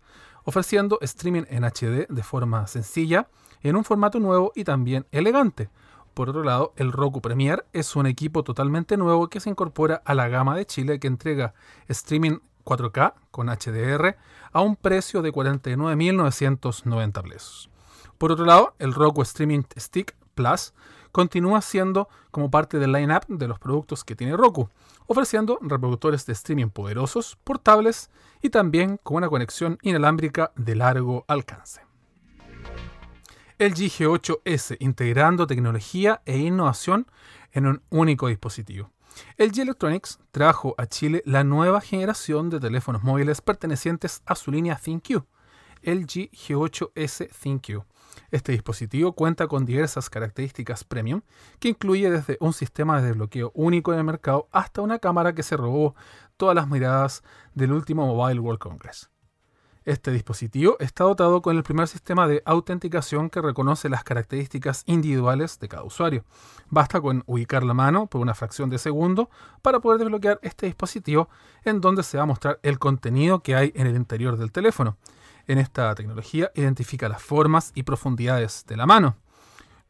ofreciendo 0.50 0.98
streaming 1.00 1.44
en 1.48 1.64
HD 1.64 2.06
de 2.08 2.22
forma 2.24 2.66
sencilla, 2.66 3.28
en 3.62 3.76
un 3.76 3.84
formato 3.84 4.18
nuevo 4.18 4.50
y 4.56 4.64
también 4.64 5.06
elegante. 5.12 5.70
Por 6.12 6.28
otro 6.28 6.42
lado, 6.42 6.72
el 6.76 6.90
Roku 6.90 7.20
Premier 7.20 7.64
es 7.72 7.94
un 7.94 8.06
equipo 8.06 8.42
totalmente 8.42 8.96
nuevo 8.96 9.28
que 9.28 9.38
se 9.38 9.48
incorpora 9.48 10.02
a 10.04 10.12
la 10.14 10.26
gama 10.28 10.56
de 10.56 10.66
Chile 10.66 10.98
que 10.98 11.06
entrega 11.06 11.54
streaming 11.86 12.40
4K 12.64 13.14
con 13.30 13.46
HDR 13.46 14.16
a 14.50 14.60
un 14.60 14.74
precio 14.74 15.22
de 15.22 15.32
49.990 15.32 17.22
pesos. 17.22 17.70
Por 18.18 18.32
otro 18.32 18.44
lado, 18.44 18.74
el 18.80 18.92
Roku 18.92 19.22
Streaming 19.22 19.62
Stick 19.78 20.16
Plus 20.34 20.74
continúa 21.12 21.60
siendo 21.60 22.08
como 22.32 22.50
parte 22.50 22.80
del 22.80 22.90
line-up 22.92 23.24
de 23.28 23.46
los 23.46 23.60
productos 23.60 24.02
que 24.02 24.16
tiene 24.16 24.36
Roku, 24.36 24.68
ofreciendo 25.10 25.58
reproductores 25.60 26.24
de 26.24 26.34
streaming 26.34 26.68
poderosos, 26.68 27.36
portables 27.42 28.10
y 28.42 28.50
también 28.50 28.96
con 29.02 29.16
una 29.16 29.28
conexión 29.28 29.76
inalámbrica 29.82 30.52
de 30.54 30.76
largo 30.76 31.24
alcance. 31.26 31.80
El 33.58 33.74
G8S 33.74 34.76
integrando 34.78 35.48
tecnología 35.48 36.22
e 36.26 36.38
innovación 36.38 37.08
en 37.50 37.66
un 37.66 37.82
único 37.90 38.28
dispositivo. 38.28 38.92
El 39.36 39.50
G 39.50 39.62
Electronics 39.62 40.20
trajo 40.30 40.76
a 40.78 40.86
Chile 40.86 41.24
la 41.26 41.42
nueva 41.42 41.80
generación 41.80 42.48
de 42.48 42.60
teléfonos 42.60 43.02
móviles 43.02 43.40
pertenecientes 43.40 44.22
a 44.26 44.36
su 44.36 44.52
línea 44.52 44.76
ThinQ, 44.76 45.24
el 45.82 46.06
G8S 46.06 47.30
ThinQ 47.36 47.84
este 48.30 48.52
dispositivo 48.52 49.12
cuenta 49.12 49.46
con 49.46 49.64
diversas 49.64 50.10
características 50.10 50.84
premium, 50.84 51.22
que 51.58 51.68
incluye 51.68 52.10
desde 52.10 52.36
un 52.40 52.52
sistema 52.52 53.00
de 53.00 53.08
desbloqueo 53.08 53.52
único 53.54 53.92
en 53.92 53.98
el 53.98 54.04
mercado 54.04 54.48
hasta 54.52 54.82
una 54.82 54.98
cámara 54.98 55.34
que 55.34 55.42
se 55.42 55.56
robó 55.56 55.94
todas 56.36 56.54
las 56.54 56.68
miradas 56.68 57.22
del 57.54 57.72
último 57.72 58.06
Mobile 58.06 58.40
World 58.40 58.60
Congress. 58.60 59.10
Este 59.86 60.12
dispositivo 60.12 60.76
está 60.78 61.04
dotado 61.04 61.40
con 61.40 61.56
el 61.56 61.62
primer 61.62 61.88
sistema 61.88 62.28
de 62.28 62.42
autenticación 62.44 63.30
que 63.30 63.40
reconoce 63.40 63.88
las 63.88 64.04
características 64.04 64.82
individuales 64.86 65.58
de 65.58 65.68
cada 65.68 65.84
usuario. 65.84 66.24
Basta 66.68 67.00
con 67.00 67.24
ubicar 67.26 67.64
la 67.64 67.72
mano 67.72 68.06
por 68.06 68.20
una 68.20 68.34
fracción 68.34 68.68
de 68.68 68.78
segundo 68.78 69.30
para 69.62 69.80
poder 69.80 69.98
desbloquear 69.98 70.38
este 70.42 70.66
dispositivo 70.66 71.30
en 71.64 71.80
donde 71.80 72.02
se 72.02 72.18
va 72.18 72.24
a 72.24 72.26
mostrar 72.26 72.60
el 72.62 72.78
contenido 72.78 73.40
que 73.40 73.56
hay 73.56 73.72
en 73.74 73.86
el 73.86 73.96
interior 73.96 74.36
del 74.36 74.52
teléfono 74.52 74.98
en 75.50 75.58
esta 75.58 75.92
tecnología 75.96 76.52
identifica 76.54 77.08
las 77.08 77.20
formas 77.20 77.72
y 77.74 77.82
profundidades 77.82 78.64
de 78.68 78.76
la 78.76 78.86
mano. 78.86 79.16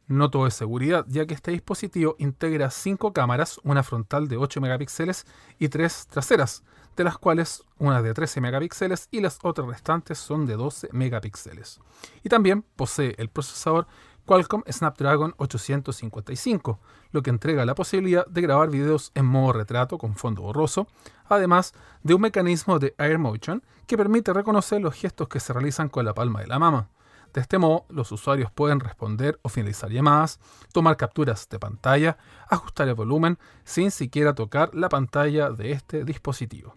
No 0.07 0.31
todo 0.31 0.47
es 0.47 0.55
seguridad, 0.55 1.05
ya 1.07 1.27
que 1.27 1.35
este 1.35 1.51
dispositivo 1.51 2.15
integra 2.17 2.71
cinco 2.71 3.13
cámaras, 3.13 3.59
una 3.63 3.83
frontal 3.83 4.27
de 4.27 4.37
8 4.37 4.59
megapíxeles 4.59 5.27
y 5.59 5.69
tres 5.69 6.07
traseras, 6.07 6.63
de 6.97 7.03
las 7.03 7.19
cuales 7.19 7.63
una 7.77 8.01
de 8.01 8.13
13 8.13 8.41
megapíxeles 8.41 9.07
y 9.11 9.21
las 9.21 9.37
otras 9.43 9.67
restantes 9.67 10.17
son 10.17 10.47
de 10.47 10.55
12 10.55 10.89
megapíxeles. 10.93 11.79
Y 12.23 12.29
también 12.29 12.65
posee 12.75 13.13
el 13.19 13.29
procesador 13.29 13.85
Qualcomm 14.25 14.63
Snapdragon 14.69 15.33
855, 15.37 16.79
lo 17.11 17.21
que 17.21 17.29
entrega 17.29 17.65
la 17.65 17.75
posibilidad 17.75 18.25
de 18.27 18.41
grabar 18.41 18.69
videos 18.69 19.11
en 19.15 19.25
modo 19.25 19.53
retrato 19.53 19.97
con 19.97 20.15
fondo 20.15 20.43
borroso, 20.43 20.87
además 21.27 21.73
de 22.03 22.13
un 22.13 22.21
mecanismo 22.21 22.79
de 22.79 22.93
Air 22.97 23.17
Motion 23.17 23.63
que 23.87 23.97
permite 23.97 24.33
reconocer 24.33 24.81
los 24.81 24.95
gestos 24.95 25.27
que 25.27 25.39
se 25.39 25.53
realizan 25.53 25.89
con 25.89 26.05
la 26.05 26.13
palma 26.13 26.41
de 26.41 26.47
la 26.47 26.59
mama. 26.59 26.89
De 27.33 27.41
este 27.41 27.57
modo, 27.57 27.85
los 27.89 28.11
usuarios 28.11 28.51
pueden 28.51 28.79
responder 28.79 29.39
o 29.41 29.49
finalizar 29.49 29.89
llamadas, 29.89 30.39
tomar 30.73 30.97
capturas 30.97 31.47
de 31.49 31.59
pantalla, 31.59 32.17
ajustar 32.49 32.89
el 32.89 32.95
volumen 32.95 33.39
sin 33.63 33.89
siquiera 33.91 34.35
tocar 34.35 34.75
la 34.75 34.89
pantalla 34.89 35.49
de 35.49 35.71
este 35.71 36.03
dispositivo. 36.03 36.75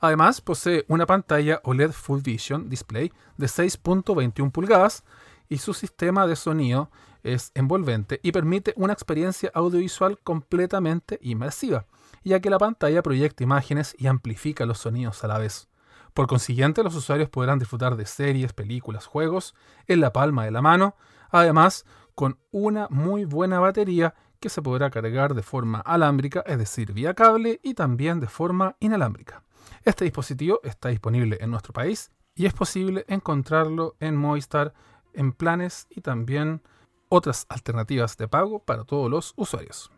Además, 0.00 0.40
posee 0.40 0.84
una 0.88 1.06
pantalla 1.06 1.60
OLED 1.62 1.92
Full 1.92 2.22
Vision 2.22 2.68
Display 2.68 3.12
de 3.36 3.46
6.21 3.46 4.50
pulgadas, 4.50 5.04
y 5.52 5.58
su 5.58 5.74
sistema 5.74 6.26
de 6.26 6.34
sonido 6.34 6.90
es 7.22 7.52
envolvente 7.54 8.20
y 8.22 8.32
permite 8.32 8.72
una 8.74 8.94
experiencia 8.94 9.50
audiovisual 9.52 10.18
completamente 10.24 11.18
inmersiva, 11.20 11.84
ya 12.24 12.40
que 12.40 12.48
la 12.48 12.56
pantalla 12.56 13.02
proyecta 13.02 13.44
imágenes 13.44 13.94
y 13.98 14.06
amplifica 14.06 14.64
los 14.64 14.78
sonidos 14.78 15.22
a 15.22 15.28
la 15.28 15.36
vez. 15.36 15.68
Por 16.14 16.26
consiguiente, 16.26 16.82
los 16.82 16.94
usuarios 16.94 17.28
podrán 17.28 17.58
disfrutar 17.58 17.96
de 17.96 18.06
series, 18.06 18.54
películas, 18.54 19.04
juegos 19.04 19.54
en 19.86 20.00
la 20.00 20.10
palma 20.10 20.46
de 20.46 20.52
la 20.52 20.62
mano, 20.62 20.96
además 21.28 21.84
con 22.14 22.38
una 22.50 22.88
muy 22.88 23.26
buena 23.26 23.60
batería 23.60 24.14
que 24.40 24.48
se 24.48 24.62
podrá 24.62 24.88
cargar 24.88 25.34
de 25.34 25.42
forma 25.42 25.80
alámbrica, 25.80 26.42
es 26.46 26.56
decir, 26.56 26.94
vía 26.94 27.12
cable 27.12 27.60
y 27.62 27.74
también 27.74 28.20
de 28.20 28.26
forma 28.26 28.76
inalámbrica. 28.80 29.44
Este 29.84 30.06
dispositivo 30.06 30.60
está 30.64 30.88
disponible 30.88 31.36
en 31.42 31.50
nuestro 31.50 31.74
país 31.74 32.10
y 32.34 32.46
es 32.46 32.54
posible 32.54 33.04
encontrarlo 33.08 33.96
en 34.00 34.16
Movistar 34.16 34.72
en 35.14 35.32
planes 35.32 35.86
y 35.90 36.00
también 36.00 36.62
otras 37.08 37.46
alternativas 37.48 38.16
de 38.16 38.28
pago 38.28 38.60
para 38.60 38.84
todos 38.84 39.10
los 39.10 39.34
usuarios. 39.36 39.90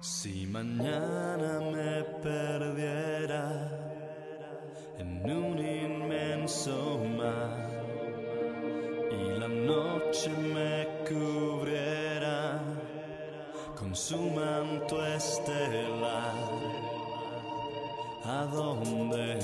Si 0.00 0.46
mañana 0.46 1.60
me 1.72 2.04
perdiera 2.22 3.70
en 4.98 5.30
un 5.30 5.58
inmenso 5.58 7.00
mar 7.16 7.70
y 9.10 9.38
la 9.38 9.48
noche 9.48 10.30
me 10.30 10.86
cubriera 11.08 12.60
con 13.78 13.94
su 13.94 14.18
manto 14.18 15.04
estelar 15.06 16.43
¿a 18.26 18.46
dónde 18.46 19.43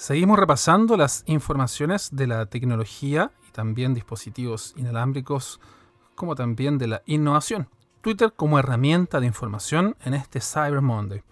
Seguimos 0.00 0.38
repasando 0.38 0.96
las 0.96 1.24
informaciones 1.26 2.08
de 2.10 2.26
la 2.26 2.46
tecnología 2.46 3.32
y 3.46 3.52
también 3.52 3.92
dispositivos 3.92 4.72
inalámbricos, 4.78 5.60
como 6.14 6.34
también 6.34 6.78
de 6.78 6.86
la 6.86 7.02
innovación. 7.04 7.68
Twitter 8.00 8.32
como 8.34 8.58
herramienta 8.58 9.20
de 9.20 9.26
información 9.26 9.98
en 10.02 10.14
este 10.14 10.40
Cyber 10.40 10.80
Monday. 10.80 11.22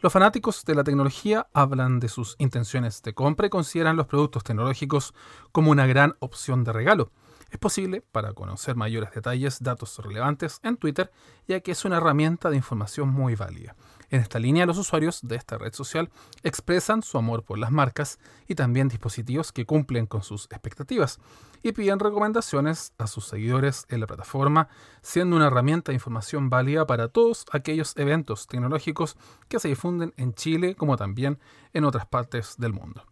Los 0.00 0.10
fanáticos 0.10 0.64
de 0.64 0.74
la 0.74 0.84
tecnología 0.84 1.48
hablan 1.52 2.00
de 2.00 2.08
sus 2.08 2.34
intenciones 2.38 3.02
de 3.02 3.12
compra 3.12 3.48
y 3.48 3.50
consideran 3.50 3.98
los 3.98 4.06
productos 4.06 4.42
tecnológicos 4.42 5.12
como 5.52 5.70
una 5.70 5.86
gran 5.86 6.16
opción 6.20 6.64
de 6.64 6.72
regalo. 6.72 7.10
Es 7.50 7.58
posible, 7.58 8.02
para 8.10 8.32
conocer 8.32 8.74
mayores 8.74 9.10
detalles, 9.12 9.62
datos 9.62 9.98
relevantes 9.98 10.60
en 10.62 10.78
Twitter, 10.78 11.12
ya 11.46 11.60
que 11.60 11.72
es 11.72 11.84
una 11.84 11.98
herramienta 11.98 12.48
de 12.48 12.56
información 12.56 13.10
muy 13.10 13.34
válida. 13.34 13.76
En 14.14 14.20
esta 14.20 14.38
línea, 14.38 14.64
los 14.64 14.78
usuarios 14.78 15.22
de 15.22 15.34
esta 15.34 15.58
red 15.58 15.72
social 15.72 16.08
expresan 16.44 17.02
su 17.02 17.18
amor 17.18 17.42
por 17.42 17.58
las 17.58 17.72
marcas 17.72 18.20
y 18.46 18.54
también 18.54 18.86
dispositivos 18.86 19.50
que 19.50 19.66
cumplen 19.66 20.06
con 20.06 20.22
sus 20.22 20.44
expectativas 20.52 21.18
y 21.64 21.72
piden 21.72 21.98
recomendaciones 21.98 22.92
a 22.96 23.08
sus 23.08 23.26
seguidores 23.26 23.86
en 23.88 23.98
la 23.98 24.06
plataforma, 24.06 24.68
siendo 25.02 25.34
una 25.34 25.48
herramienta 25.48 25.90
de 25.90 25.96
información 25.96 26.48
válida 26.48 26.86
para 26.86 27.08
todos 27.08 27.44
aquellos 27.50 27.96
eventos 27.96 28.46
tecnológicos 28.46 29.16
que 29.48 29.58
se 29.58 29.66
difunden 29.66 30.14
en 30.16 30.32
Chile 30.32 30.76
como 30.76 30.96
también 30.96 31.40
en 31.72 31.84
otras 31.84 32.06
partes 32.06 32.54
del 32.56 32.72
mundo. 32.72 33.02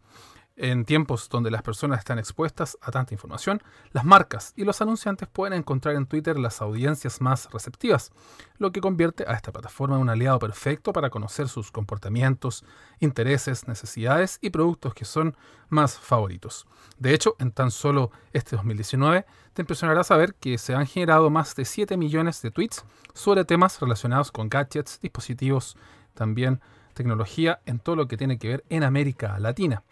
En 0.54 0.84
tiempos 0.84 1.30
donde 1.30 1.50
las 1.50 1.62
personas 1.62 2.00
están 2.00 2.18
expuestas 2.18 2.76
a 2.82 2.90
tanta 2.90 3.14
información, 3.14 3.62
las 3.92 4.04
marcas 4.04 4.52
y 4.54 4.64
los 4.64 4.82
anunciantes 4.82 5.26
pueden 5.26 5.54
encontrar 5.54 5.96
en 5.96 6.04
Twitter 6.04 6.38
las 6.38 6.60
audiencias 6.60 7.22
más 7.22 7.48
receptivas, 7.50 8.12
lo 8.58 8.70
que 8.70 8.82
convierte 8.82 9.24
a 9.26 9.32
esta 9.32 9.50
plataforma 9.50 9.96
en 9.96 10.02
un 10.02 10.10
aliado 10.10 10.38
perfecto 10.38 10.92
para 10.92 11.08
conocer 11.08 11.48
sus 11.48 11.72
comportamientos, 11.72 12.64
intereses, 13.00 13.66
necesidades 13.66 14.38
y 14.42 14.50
productos 14.50 14.92
que 14.92 15.06
son 15.06 15.36
más 15.70 15.98
favoritos. 15.98 16.66
De 16.98 17.14
hecho, 17.14 17.34
en 17.38 17.52
tan 17.52 17.70
solo 17.70 18.10
este 18.34 18.56
2019, 18.56 19.24
te 19.54 19.62
impresionará 19.62 20.04
saber 20.04 20.34
que 20.34 20.58
se 20.58 20.74
han 20.74 20.86
generado 20.86 21.30
más 21.30 21.54
de 21.54 21.64
7 21.64 21.96
millones 21.96 22.42
de 22.42 22.50
tweets 22.50 22.84
sobre 23.14 23.46
temas 23.46 23.80
relacionados 23.80 24.30
con 24.30 24.50
gadgets, 24.50 25.00
dispositivos, 25.00 25.78
también 26.12 26.60
tecnología 26.92 27.60
en 27.64 27.78
todo 27.78 27.96
lo 27.96 28.06
que 28.06 28.18
tiene 28.18 28.38
que 28.38 28.48
ver 28.48 28.64
en 28.68 28.84
América 28.84 29.38
Latina. 29.38 29.82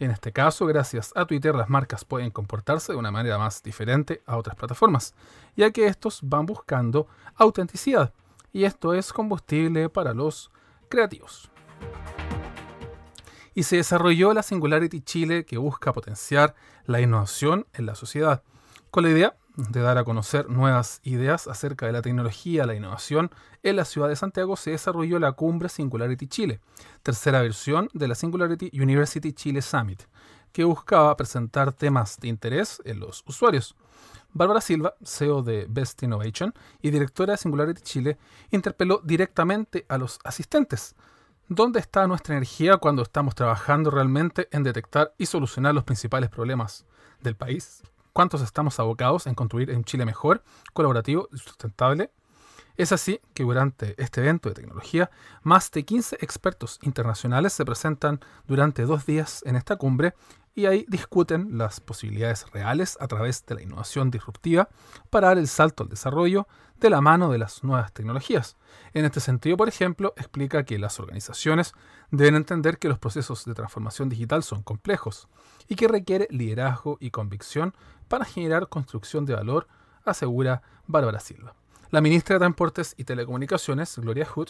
En 0.00 0.12
este 0.12 0.32
caso, 0.32 0.64
gracias 0.66 1.12
a 1.16 1.26
Twitter, 1.26 1.56
las 1.56 1.68
marcas 1.68 2.04
pueden 2.04 2.30
comportarse 2.30 2.92
de 2.92 2.98
una 2.98 3.10
manera 3.10 3.36
más 3.36 3.64
diferente 3.64 4.22
a 4.26 4.36
otras 4.36 4.54
plataformas, 4.54 5.12
ya 5.56 5.72
que 5.72 5.86
estos 5.86 6.20
van 6.22 6.46
buscando 6.46 7.08
autenticidad, 7.34 8.12
y 8.52 8.62
esto 8.62 8.94
es 8.94 9.12
combustible 9.12 9.88
para 9.88 10.14
los 10.14 10.52
creativos. 10.88 11.50
Y 13.54 13.64
se 13.64 13.76
desarrolló 13.76 14.32
la 14.34 14.44
Singularity 14.44 15.00
Chile 15.00 15.44
que 15.44 15.58
busca 15.58 15.92
potenciar 15.92 16.54
la 16.84 17.00
innovación 17.00 17.66
en 17.72 17.86
la 17.86 17.96
sociedad, 17.96 18.44
con 18.92 19.02
la 19.02 19.10
idea 19.10 19.36
de 19.58 19.80
dar 19.80 19.98
a 19.98 20.04
conocer 20.04 20.48
nuevas 20.48 21.00
ideas 21.02 21.48
acerca 21.48 21.84
de 21.86 21.92
la 21.92 22.00
tecnología, 22.00 22.64
la 22.64 22.76
innovación, 22.76 23.30
en 23.64 23.74
la 23.74 23.84
ciudad 23.84 24.08
de 24.08 24.14
Santiago 24.14 24.56
se 24.56 24.70
desarrolló 24.70 25.18
la 25.18 25.32
cumbre 25.32 25.68
Singularity 25.68 26.28
Chile, 26.28 26.60
tercera 27.02 27.42
versión 27.42 27.90
de 27.92 28.06
la 28.06 28.14
Singularity 28.14 28.70
University 28.72 29.32
Chile 29.32 29.60
Summit, 29.60 30.04
que 30.52 30.62
buscaba 30.62 31.16
presentar 31.16 31.72
temas 31.72 32.18
de 32.20 32.28
interés 32.28 32.80
en 32.84 33.00
los 33.00 33.24
usuarios. 33.26 33.74
Bárbara 34.32 34.60
Silva, 34.60 34.94
CEO 35.04 35.42
de 35.42 35.66
Best 35.68 36.04
Innovation 36.04 36.54
y 36.80 36.90
directora 36.90 37.32
de 37.32 37.38
Singularity 37.38 37.82
Chile, 37.82 38.16
interpeló 38.52 39.00
directamente 39.02 39.84
a 39.88 39.98
los 39.98 40.20
asistentes. 40.22 40.94
¿Dónde 41.48 41.80
está 41.80 42.06
nuestra 42.06 42.36
energía 42.36 42.76
cuando 42.76 43.02
estamos 43.02 43.34
trabajando 43.34 43.90
realmente 43.90 44.48
en 44.52 44.62
detectar 44.62 45.14
y 45.18 45.26
solucionar 45.26 45.74
los 45.74 45.82
principales 45.82 46.30
problemas 46.30 46.86
del 47.20 47.34
país? 47.34 47.82
Cuántos 48.18 48.42
estamos 48.42 48.80
abocados 48.80 49.28
en 49.28 49.36
construir 49.36 49.70
un 49.70 49.84
Chile 49.84 50.04
mejor, 50.04 50.42
colaborativo 50.72 51.28
y 51.32 51.38
sustentable. 51.38 52.10
Es 52.78 52.92
así 52.92 53.20
que 53.34 53.42
durante 53.42 54.00
este 54.00 54.20
evento 54.20 54.48
de 54.48 54.54
tecnología, 54.54 55.10
más 55.42 55.68
de 55.72 55.84
15 55.84 56.18
expertos 56.20 56.78
internacionales 56.82 57.52
se 57.52 57.64
presentan 57.64 58.20
durante 58.46 58.84
dos 58.84 59.04
días 59.04 59.42
en 59.46 59.56
esta 59.56 59.74
cumbre 59.74 60.14
y 60.54 60.66
ahí 60.66 60.86
discuten 60.88 61.58
las 61.58 61.80
posibilidades 61.80 62.48
reales 62.52 62.96
a 63.00 63.08
través 63.08 63.44
de 63.46 63.56
la 63.56 63.62
innovación 63.62 64.12
disruptiva 64.12 64.68
para 65.10 65.26
dar 65.26 65.38
el 65.38 65.48
salto 65.48 65.82
al 65.82 65.88
desarrollo 65.88 66.46
de 66.78 66.88
la 66.88 67.00
mano 67.00 67.32
de 67.32 67.38
las 67.38 67.64
nuevas 67.64 67.92
tecnologías. 67.92 68.56
En 68.94 69.04
este 69.04 69.18
sentido, 69.18 69.56
por 69.56 69.68
ejemplo, 69.68 70.14
explica 70.16 70.62
que 70.62 70.78
las 70.78 71.00
organizaciones 71.00 71.72
deben 72.12 72.36
entender 72.36 72.78
que 72.78 72.88
los 72.88 73.00
procesos 73.00 73.44
de 73.44 73.54
transformación 73.54 74.08
digital 74.08 74.44
son 74.44 74.62
complejos 74.62 75.26
y 75.66 75.74
que 75.74 75.88
requiere 75.88 76.28
liderazgo 76.30 76.96
y 77.00 77.10
convicción 77.10 77.74
para 78.06 78.24
generar 78.24 78.68
construcción 78.68 79.26
de 79.26 79.34
valor, 79.34 79.66
asegura 80.04 80.62
Bárbara 80.86 81.18
Silva. 81.18 81.56
La 81.90 82.02
ministra 82.02 82.34
de 82.34 82.40
Transportes 82.40 82.94
y 82.98 83.04
Telecomunicaciones, 83.04 83.96
Gloria 83.96 84.26
Hood, 84.26 84.48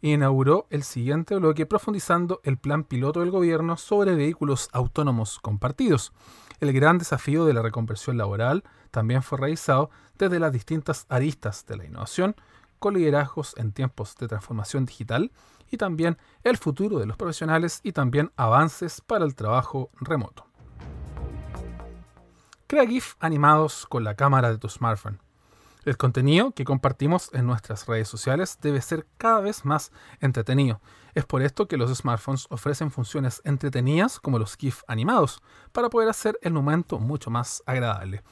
inauguró 0.00 0.66
el 0.70 0.84
siguiente 0.84 1.36
bloque 1.36 1.66
profundizando 1.66 2.40
el 2.44 2.56
plan 2.56 2.82
piloto 2.82 3.20
del 3.20 3.30
gobierno 3.30 3.76
sobre 3.76 4.14
vehículos 4.14 4.70
autónomos 4.72 5.38
compartidos. 5.38 6.14
El 6.60 6.72
gran 6.72 6.96
desafío 6.96 7.44
de 7.44 7.52
la 7.52 7.60
reconversión 7.60 8.16
laboral 8.16 8.64
también 8.90 9.22
fue 9.22 9.36
realizado 9.36 9.90
desde 10.16 10.38
las 10.38 10.50
distintas 10.50 11.04
aristas 11.10 11.66
de 11.66 11.76
la 11.76 11.84
innovación, 11.84 12.36
con 12.78 12.94
liderazgos 12.94 13.54
en 13.58 13.72
tiempos 13.72 14.16
de 14.16 14.28
transformación 14.28 14.86
digital 14.86 15.30
y 15.70 15.76
también 15.76 16.16
el 16.42 16.56
futuro 16.56 16.98
de 16.98 17.04
los 17.04 17.18
profesionales 17.18 17.80
y 17.82 17.92
también 17.92 18.32
avances 18.36 19.02
para 19.02 19.26
el 19.26 19.34
trabajo 19.34 19.90
remoto. 20.00 20.46
Crea 22.66 22.86
GIF 22.86 23.14
animados 23.20 23.84
con 23.86 24.04
la 24.04 24.14
cámara 24.14 24.50
de 24.50 24.56
tu 24.56 24.70
smartphone. 24.70 25.27
El 25.84 25.96
contenido 25.96 26.52
que 26.52 26.64
compartimos 26.64 27.30
en 27.32 27.46
nuestras 27.46 27.86
redes 27.86 28.08
sociales 28.08 28.58
debe 28.60 28.80
ser 28.80 29.06
cada 29.16 29.40
vez 29.40 29.64
más 29.64 29.92
entretenido. 30.20 30.80
Es 31.14 31.24
por 31.24 31.40
esto 31.40 31.68
que 31.68 31.76
los 31.76 31.94
smartphones 31.96 32.46
ofrecen 32.50 32.90
funciones 32.90 33.40
entretenidas 33.44 34.18
como 34.18 34.38
los 34.38 34.56
GIF 34.56 34.82
animados, 34.88 35.40
para 35.72 35.88
poder 35.88 36.08
hacer 36.08 36.38
el 36.42 36.52
momento 36.52 36.98
mucho 36.98 37.30
más 37.30 37.62
agradable. 37.64 38.22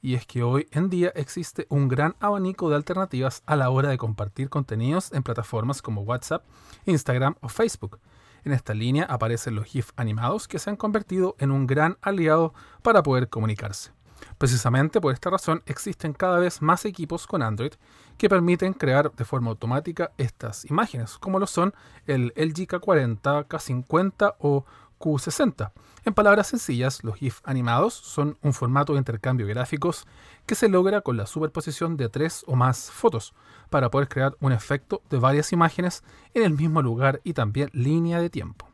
Y 0.00 0.14
es 0.14 0.26
que 0.26 0.42
hoy 0.42 0.66
en 0.70 0.90
día 0.90 1.12
existe 1.14 1.66
un 1.70 1.88
gran 1.88 2.16
abanico 2.20 2.68
de 2.68 2.76
alternativas 2.76 3.42
a 3.46 3.56
la 3.56 3.70
hora 3.70 3.90
de 3.90 3.98
compartir 3.98 4.50
contenidos 4.50 5.12
en 5.12 5.22
plataformas 5.22 5.82
como 5.82 6.02
WhatsApp, 6.02 6.44
Instagram 6.84 7.36
o 7.40 7.48
Facebook. 7.48 8.00
En 8.44 8.52
esta 8.52 8.74
línea 8.74 9.04
aparecen 9.04 9.54
los 9.54 9.66
GIF 9.66 9.90
animados 9.96 10.48
que 10.48 10.58
se 10.58 10.68
han 10.68 10.76
convertido 10.76 11.36
en 11.38 11.50
un 11.50 11.66
gran 11.66 11.96
aliado 12.02 12.52
para 12.82 13.02
poder 13.02 13.28
comunicarse. 13.28 13.92
Precisamente 14.38 15.00
por 15.00 15.12
esta 15.12 15.30
razón 15.30 15.62
existen 15.66 16.12
cada 16.12 16.38
vez 16.38 16.62
más 16.62 16.84
equipos 16.84 17.26
con 17.26 17.42
Android 17.42 17.72
que 18.18 18.28
permiten 18.28 18.72
crear 18.72 19.12
de 19.12 19.24
forma 19.24 19.50
automática 19.50 20.12
estas 20.18 20.64
imágenes, 20.66 21.18
como 21.18 21.38
lo 21.38 21.46
son 21.46 21.74
el 22.06 22.32
LG 22.36 22.66
K40, 22.68 23.46
K50 23.46 24.34
o 24.38 24.64
Q60. 24.98 25.72
En 26.06 26.12
palabras 26.12 26.48
sencillas, 26.48 27.02
los 27.02 27.16
GIF 27.16 27.40
animados 27.44 27.94
son 27.94 28.36
un 28.42 28.52
formato 28.52 28.92
de 28.92 28.98
intercambio 28.98 29.46
gráficos 29.46 30.06
que 30.46 30.54
se 30.54 30.68
logra 30.68 31.00
con 31.00 31.16
la 31.16 31.26
superposición 31.26 31.96
de 31.96 32.08
tres 32.08 32.44
o 32.46 32.56
más 32.56 32.90
fotos 32.90 33.34
para 33.70 33.90
poder 33.90 34.08
crear 34.08 34.36
un 34.40 34.52
efecto 34.52 35.02
de 35.08 35.18
varias 35.18 35.52
imágenes 35.52 36.02
en 36.34 36.42
el 36.42 36.52
mismo 36.52 36.82
lugar 36.82 37.20
y 37.24 37.32
también 37.32 37.70
línea 37.72 38.20
de 38.20 38.28
tiempo. 38.28 38.68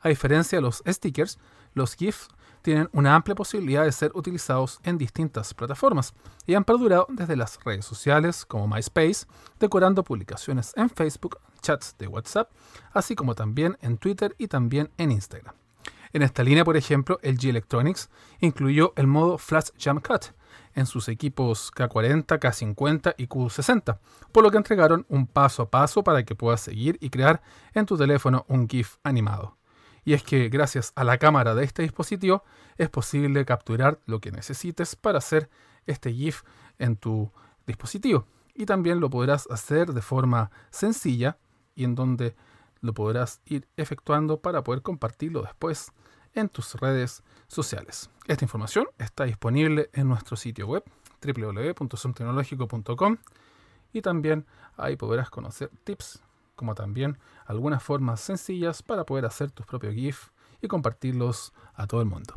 A 0.00 0.08
diferencia 0.08 0.58
de 0.58 0.62
los 0.62 0.82
stickers, 0.86 1.38
los 1.74 1.94
GIFs 1.94 2.28
tienen 2.62 2.88
una 2.92 3.14
amplia 3.14 3.34
posibilidad 3.34 3.84
de 3.84 3.92
ser 3.92 4.12
utilizados 4.14 4.80
en 4.82 4.98
distintas 4.98 5.54
plataformas 5.54 6.14
y 6.46 6.54
han 6.54 6.64
perdurado 6.64 7.06
desde 7.10 7.36
las 7.36 7.58
redes 7.64 7.84
sociales 7.84 8.44
como 8.44 8.68
MySpace, 8.68 9.26
decorando 9.58 10.04
publicaciones 10.04 10.72
en 10.76 10.90
Facebook, 10.90 11.38
chats 11.60 11.96
de 11.98 12.06
WhatsApp, 12.06 12.50
así 12.92 13.14
como 13.14 13.34
también 13.34 13.76
en 13.80 13.98
Twitter 13.98 14.34
y 14.38 14.48
también 14.48 14.90
en 14.98 15.12
Instagram. 15.12 15.54
En 16.12 16.22
esta 16.22 16.42
línea, 16.42 16.64
por 16.64 16.76
ejemplo, 16.76 17.18
el 17.22 17.38
G 17.38 17.50
Electronics 17.50 18.08
incluyó 18.40 18.92
el 18.96 19.06
modo 19.06 19.36
Flash 19.36 19.70
Jump 19.82 20.06
Cut 20.06 20.32
en 20.74 20.86
sus 20.86 21.08
equipos 21.08 21.72
K40, 21.74 22.24
K50 22.38 23.14
y 23.18 23.26
Q60, 23.26 23.98
por 24.32 24.44
lo 24.44 24.50
que 24.50 24.56
entregaron 24.56 25.04
un 25.08 25.26
paso 25.26 25.62
a 25.62 25.70
paso 25.70 26.02
para 26.02 26.24
que 26.24 26.34
puedas 26.34 26.60
seguir 26.60 26.96
y 27.00 27.10
crear 27.10 27.42
en 27.74 27.84
tu 27.84 27.96
teléfono 27.96 28.44
un 28.48 28.68
GIF 28.68 28.96
animado. 29.02 29.57
Y 30.08 30.14
es 30.14 30.22
que 30.22 30.48
gracias 30.48 30.94
a 30.96 31.04
la 31.04 31.18
cámara 31.18 31.54
de 31.54 31.64
este 31.64 31.82
dispositivo 31.82 32.42
es 32.78 32.88
posible 32.88 33.44
capturar 33.44 34.00
lo 34.06 34.22
que 34.22 34.32
necesites 34.32 34.96
para 34.96 35.18
hacer 35.18 35.50
este 35.84 36.14
GIF 36.14 36.44
en 36.78 36.96
tu 36.96 37.30
dispositivo. 37.66 38.24
Y 38.54 38.64
también 38.64 39.00
lo 39.00 39.10
podrás 39.10 39.46
hacer 39.50 39.92
de 39.92 40.00
forma 40.00 40.50
sencilla 40.70 41.36
y 41.74 41.84
en 41.84 41.94
donde 41.94 42.34
lo 42.80 42.94
podrás 42.94 43.42
ir 43.44 43.68
efectuando 43.76 44.40
para 44.40 44.64
poder 44.64 44.80
compartirlo 44.80 45.42
después 45.42 45.92
en 46.32 46.48
tus 46.48 46.76
redes 46.76 47.22
sociales. 47.46 48.08
Esta 48.26 48.46
información 48.46 48.86
está 48.96 49.24
disponible 49.24 49.90
en 49.92 50.08
nuestro 50.08 50.38
sitio 50.38 50.68
web 50.68 50.84
www.sumtecnológico.com 51.20 53.18
y 53.92 54.00
también 54.00 54.46
ahí 54.78 54.96
podrás 54.96 55.28
conocer 55.28 55.70
tips 55.84 56.22
como 56.58 56.74
también 56.74 57.18
algunas 57.46 57.82
formas 57.82 58.20
sencillas 58.20 58.82
para 58.82 59.04
poder 59.04 59.24
hacer 59.24 59.52
tus 59.52 59.64
propios 59.64 59.94
GIF 59.94 60.30
y 60.60 60.66
compartirlos 60.66 61.54
a 61.72 61.86
todo 61.86 62.00
el 62.02 62.08
mundo. 62.08 62.34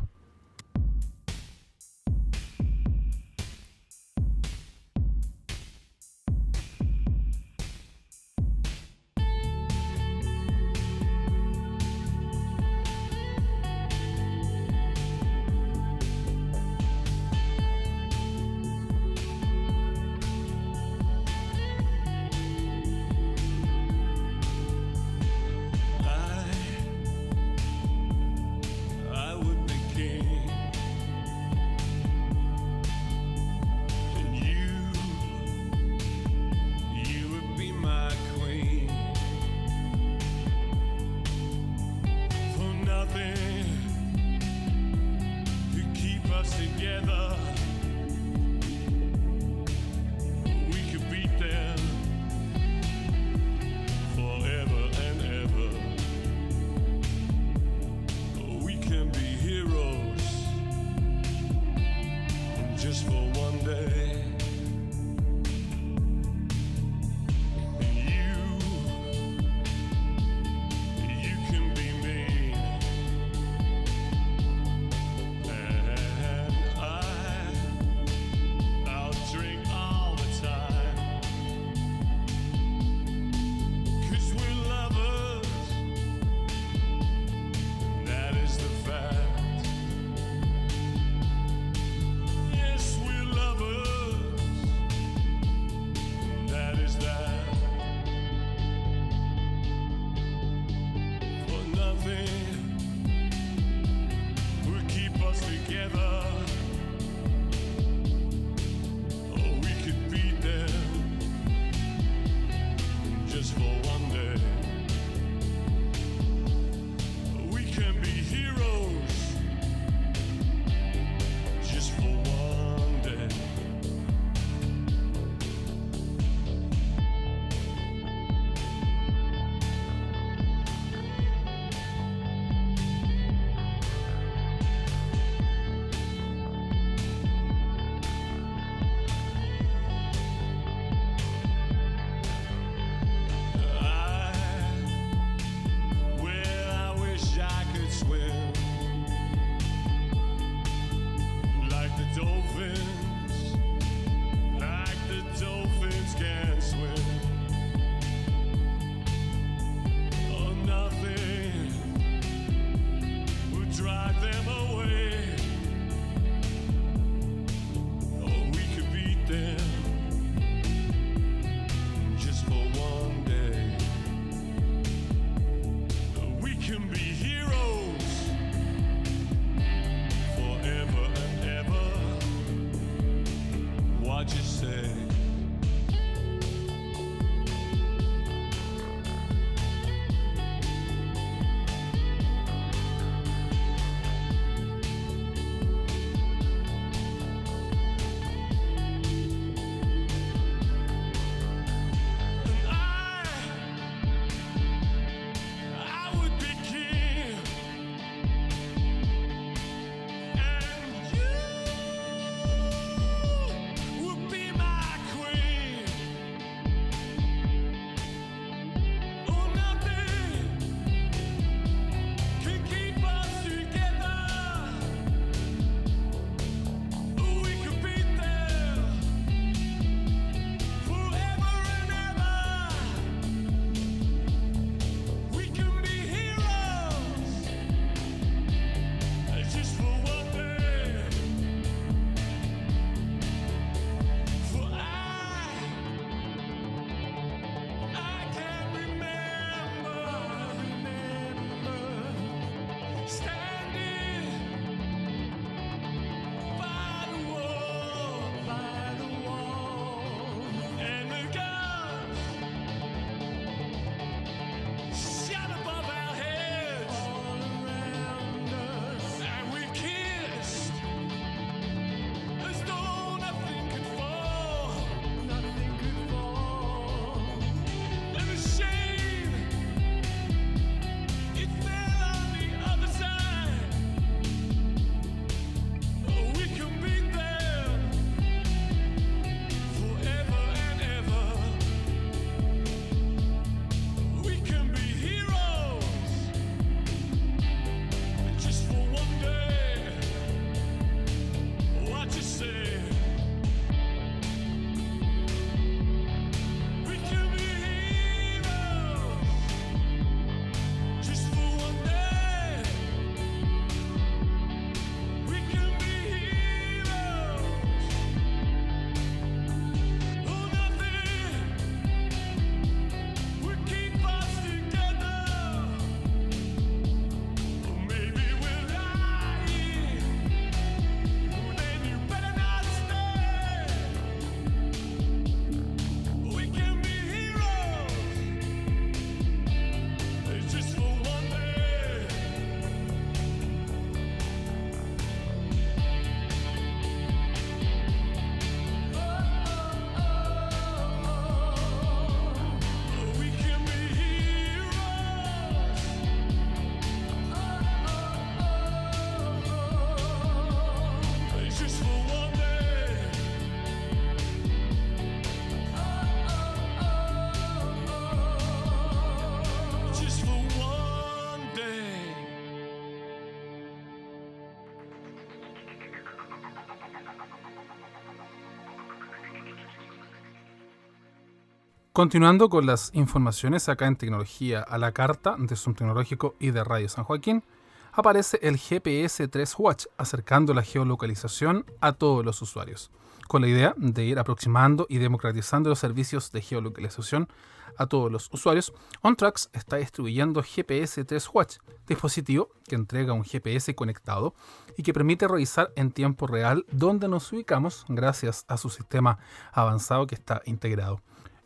Continuando 381.92 382.48
con 382.48 382.64
las 382.64 382.90
informaciones 382.94 383.68
acá 383.68 383.86
en 383.86 383.96
Tecnología 383.96 384.60
a 384.62 384.78
la 384.78 384.92
Carta 384.92 385.36
de 385.38 385.56
Zoom 385.56 385.74
Tecnológico 385.74 386.36
y 386.40 386.50
de 386.50 386.64
Radio 386.64 386.88
San 386.88 387.04
Joaquín, 387.04 387.44
aparece 387.92 388.38
el 388.40 388.56
GPS 388.56 389.28
3 389.28 389.54
Watch 389.58 389.84
acercando 389.98 390.54
la 390.54 390.62
geolocalización 390.62 391.66
a 391.82 391.92
todos 391.92 392.24
los 392.24 392.40
usuarios, 392.40 392.90
con 393.28 393.42
la 393.42 393.48
idea 393.48 393.74
de 393.76 394.06
ir 394.06 394.18
aproximando 394.18 394.86
y 394.88 394.96
democratizando 394.96 395.68
los 395.68 395.80
servicios 395.80 396.32
de 396.32 396.40
geolocalización 396.40 397.28
a 397.76 397.84
todos 397.84 398.10
los 398.10 398.30
usuarios. 398.32 398.72
OnTrax 399.02 399.50
está 399.52 399.76
distribuyendo 399.76 400.42
GPS 400.42 401.04
3 401.04 401.28
Watch, 401.34 401.56
dispositivo 401.86 402.48
que 402.66 402.74
entrega 402.74 403.12
un 403.12 403.22
GPS 403.22 403.74
conectado 403.74 404.34
y 404.78 404.82
que 404.82 404.94
permite 404.94 405.28
revisar 405.28 405.74
en 405.76 405.92
tiempo 405.92 406.26
real 406.26 406.64
dónde 406.72 407.06
nos 407.06 407.30
ubicamos 407.34 407.84
gracias 407.90 408.46
a 408.48 408.56
su 408.56 408.70
sistema 408.70 409.18
avanzado 409.52 410.06
que 410.06 410.14
está 410.14 410.40
integrado. 410.46 411.02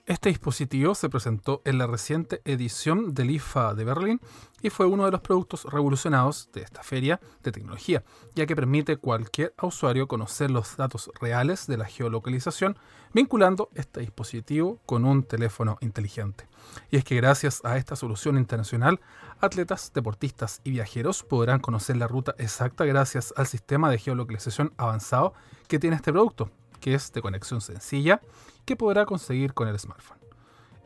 Este 0.07 0.29
dispositivo 0.29 0.95
se 0.95 1.09
presentó 1.09 1.63
en 1.65 1.79
la 1.79 1.89
reciente 1.89 2.41
edición 2.45 3.13
del 3.13 3.33
IFA 3.33 3.75
de 3.75 3.85
Berlín 3.85 4.21
y 4.63 4.71
fue 4.71 4.87
uno 4.87 5.05
de 5.05 5.11
los 5.11 5.21
productos 5.21 5.65
revolucionados 5.65 6.49
de 6.53 6.63
esta 6.63 6.85
feria 6.85 7.19
de 7.43 7.51
tecnología, 7.51 8.05
ya 8.37 8.47
que 8.47 8.55
permite 8.55 8.99
cualquier 8.99 9.53
usuario 9.61 10.07
conocer 10.07 10.53
los 10.53 10.77
datos 10.77 11.11
reales 11.21 11.67
de 11.67 11.77
la 11.77 11.87
geolocalización 11.87 12.79
vinculando 13.13 13.69
este 13.75 13.99
dispositivo 13.99 14.79
con 14.87 15.05
un 15.05 15.25
teléfono 15.25 15.77
inteligente. 15.81 16.47
Y 16.89 16.99
es 16.99 17.05
que 17.05 17.17
gracias 17.17 17.65
a 17.65 17.77
esta 17.77 17.97
solución 17.97 18.37
internacional, 18.37 19.01
atletas, 19.41 19.91
deportistas 19.93 20.61
y 20.63 20.71
viajeros 20.71 21.25
podrán 21.25 21.59
conocer 21.59 21.97
la 21.97 22.07
ruta 22.07 22.33
exacta 22.39 22.85
gracias 22.85 23.35
al 23.37 23.49
sistema 23.49 23.91
de 23.91 23.99
geolocalización 23.99 24.73
avanzado 24.77 25.35
que 25.67 25.81
tiene 25.81 25.97
este 25.97 26.13
producto, 26.13 26.49
que 26.87 26.95
es 26.95 27.13
de 27.13 27.21
conexión 27.21 27.61
sencilla 27.61 28.21
que 28.65 28.77
podrá 28.77 29.07
conseguir 29.07 29.55
con 29.55 29.67
el 29.67 29.77
smartphone. 29.77 30.21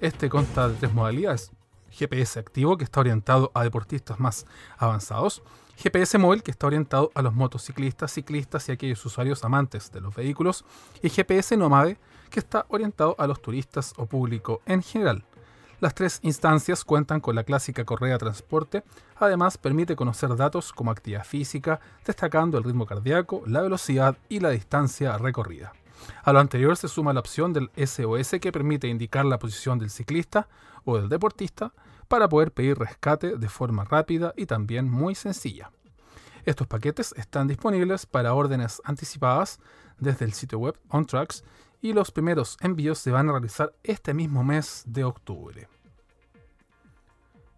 Este 0.00 0.30
consta 0.30 0.66
de 0.66 0.74
tres 0.76 0.94
modalidades. 0.94 1.52
GPS 1.90 2.40
activo, 2.40 2.78
que 2.78 2.84
está 2.84 3.00
orientado 3.00 3.50
a 3.52 3.64
deportistas 3.64 4.18
más 4.18 4.46
avanzados. 4.78 5.42
GPS 5.76 6.16
móvil, 6.16 6.42
que 6.42 6.52
está 6.52 6.68
orientado 6.68 7.10
a 7.14 7.20
los 7.20 7.34
motociclistas, 7.34 8.12
ciclistas 8.12 8.66
y 8.66 8.72
aquellos 8.72 9.04
usuarios 9.04 9.44
amantes 9.44 9.92
de 9.92 10.00
los 10.00 10.14
vehículos. 10.14 10.64
Y 11.02 11.10
GPS 11.10 11.54
nómade, 11.58 11.98
que 12.30 12.40
está 12.40 12.64
orientado 12.68 13.14
a 13.18 13.26
los 13.26 13.42
turistas 13.42 13.92
o 13.98 14.06
público 14.06 14.62
en 14.64 14.82
general. 14.82 15.26
Las 15.80 15.94
tres 15.94 16.18
instancias 16.22 16.82
cuentan 16.82 17.20
con 17.20 17.34
la 17.34 17.44
clásica 17.44 17.84
correa 17.84 18.14
de 18.14 18.20
transporte, 18.20 18.84
además 19.16 19.58
permite 19.58 19.96
conocer 19.96 20.34
datos 20.34 20.72
como 20.72 20.92
actividad 20.92 21.26
física, 21.26 21.78
destacando 22.06 22.56
el 22.56 22.64
ritmo 22.64 22.86
cardíaco, 22.86 23.42
la 23.44 23.60
velocidad 23.60 24.16
y 24.30 24.40
la 24.40 24.48
distancia 24.48 25.18
recorrida. 25.18 25.74
A 26.22 26.32
lo 26.32 26.40
anterior 26.40 26.76
se 26.76 26.88
suma 26.88 27.12
la 27.12 27.20
opción 27.20 27.52
del 27.52 27.70
SOS 27.76 28.40
que 28.40 28.52
permite 28.52 28.88
indicar 28.88 29.24
la 29.24 29.38
posición 29.38 29.78
del 29.78 29.90
ciclista 29.90 30.48
o 30.84 30.96
del 30.96 31.08
deportista 31.08 31.72
para 32.08 32.28
poder 32.28 32.52
pedir 32.52 32.78
rescate 32.78 33.36
de 33.36 33.48
forma 33.48 33.84
rápida 33.84 34.34
y 34.36 34.46
también 34.46 34.90
muy 34.90 35.14
sencilla. 35.14 35.70
Estos 36.44 36.66
paquetes 36.66 37.14
están 37.16 37.48
disponibles 37.48 38.06
para 38.06 38.34
órdenes 38.34 38.80
anticipadas 38.84 39.60
desde 39.98 40.24
el 40.24 40.32
sitio 40.32 40.58
web 40.58 40.78
OnTracks 40.88 41.44
y 41.82 41.92
los 41.92 42.10
primeros 42.10 42.56
envíos 42.60 42.98
se 42.98 43.10
van 43.10 43.28
a 43.28 43.32
realizar 43.32 43.74
este 43.82 44.14
mismo 44.14 44.42
mes 44.42 44.82
de 44.86 45.04
octubre. 45.04 45.68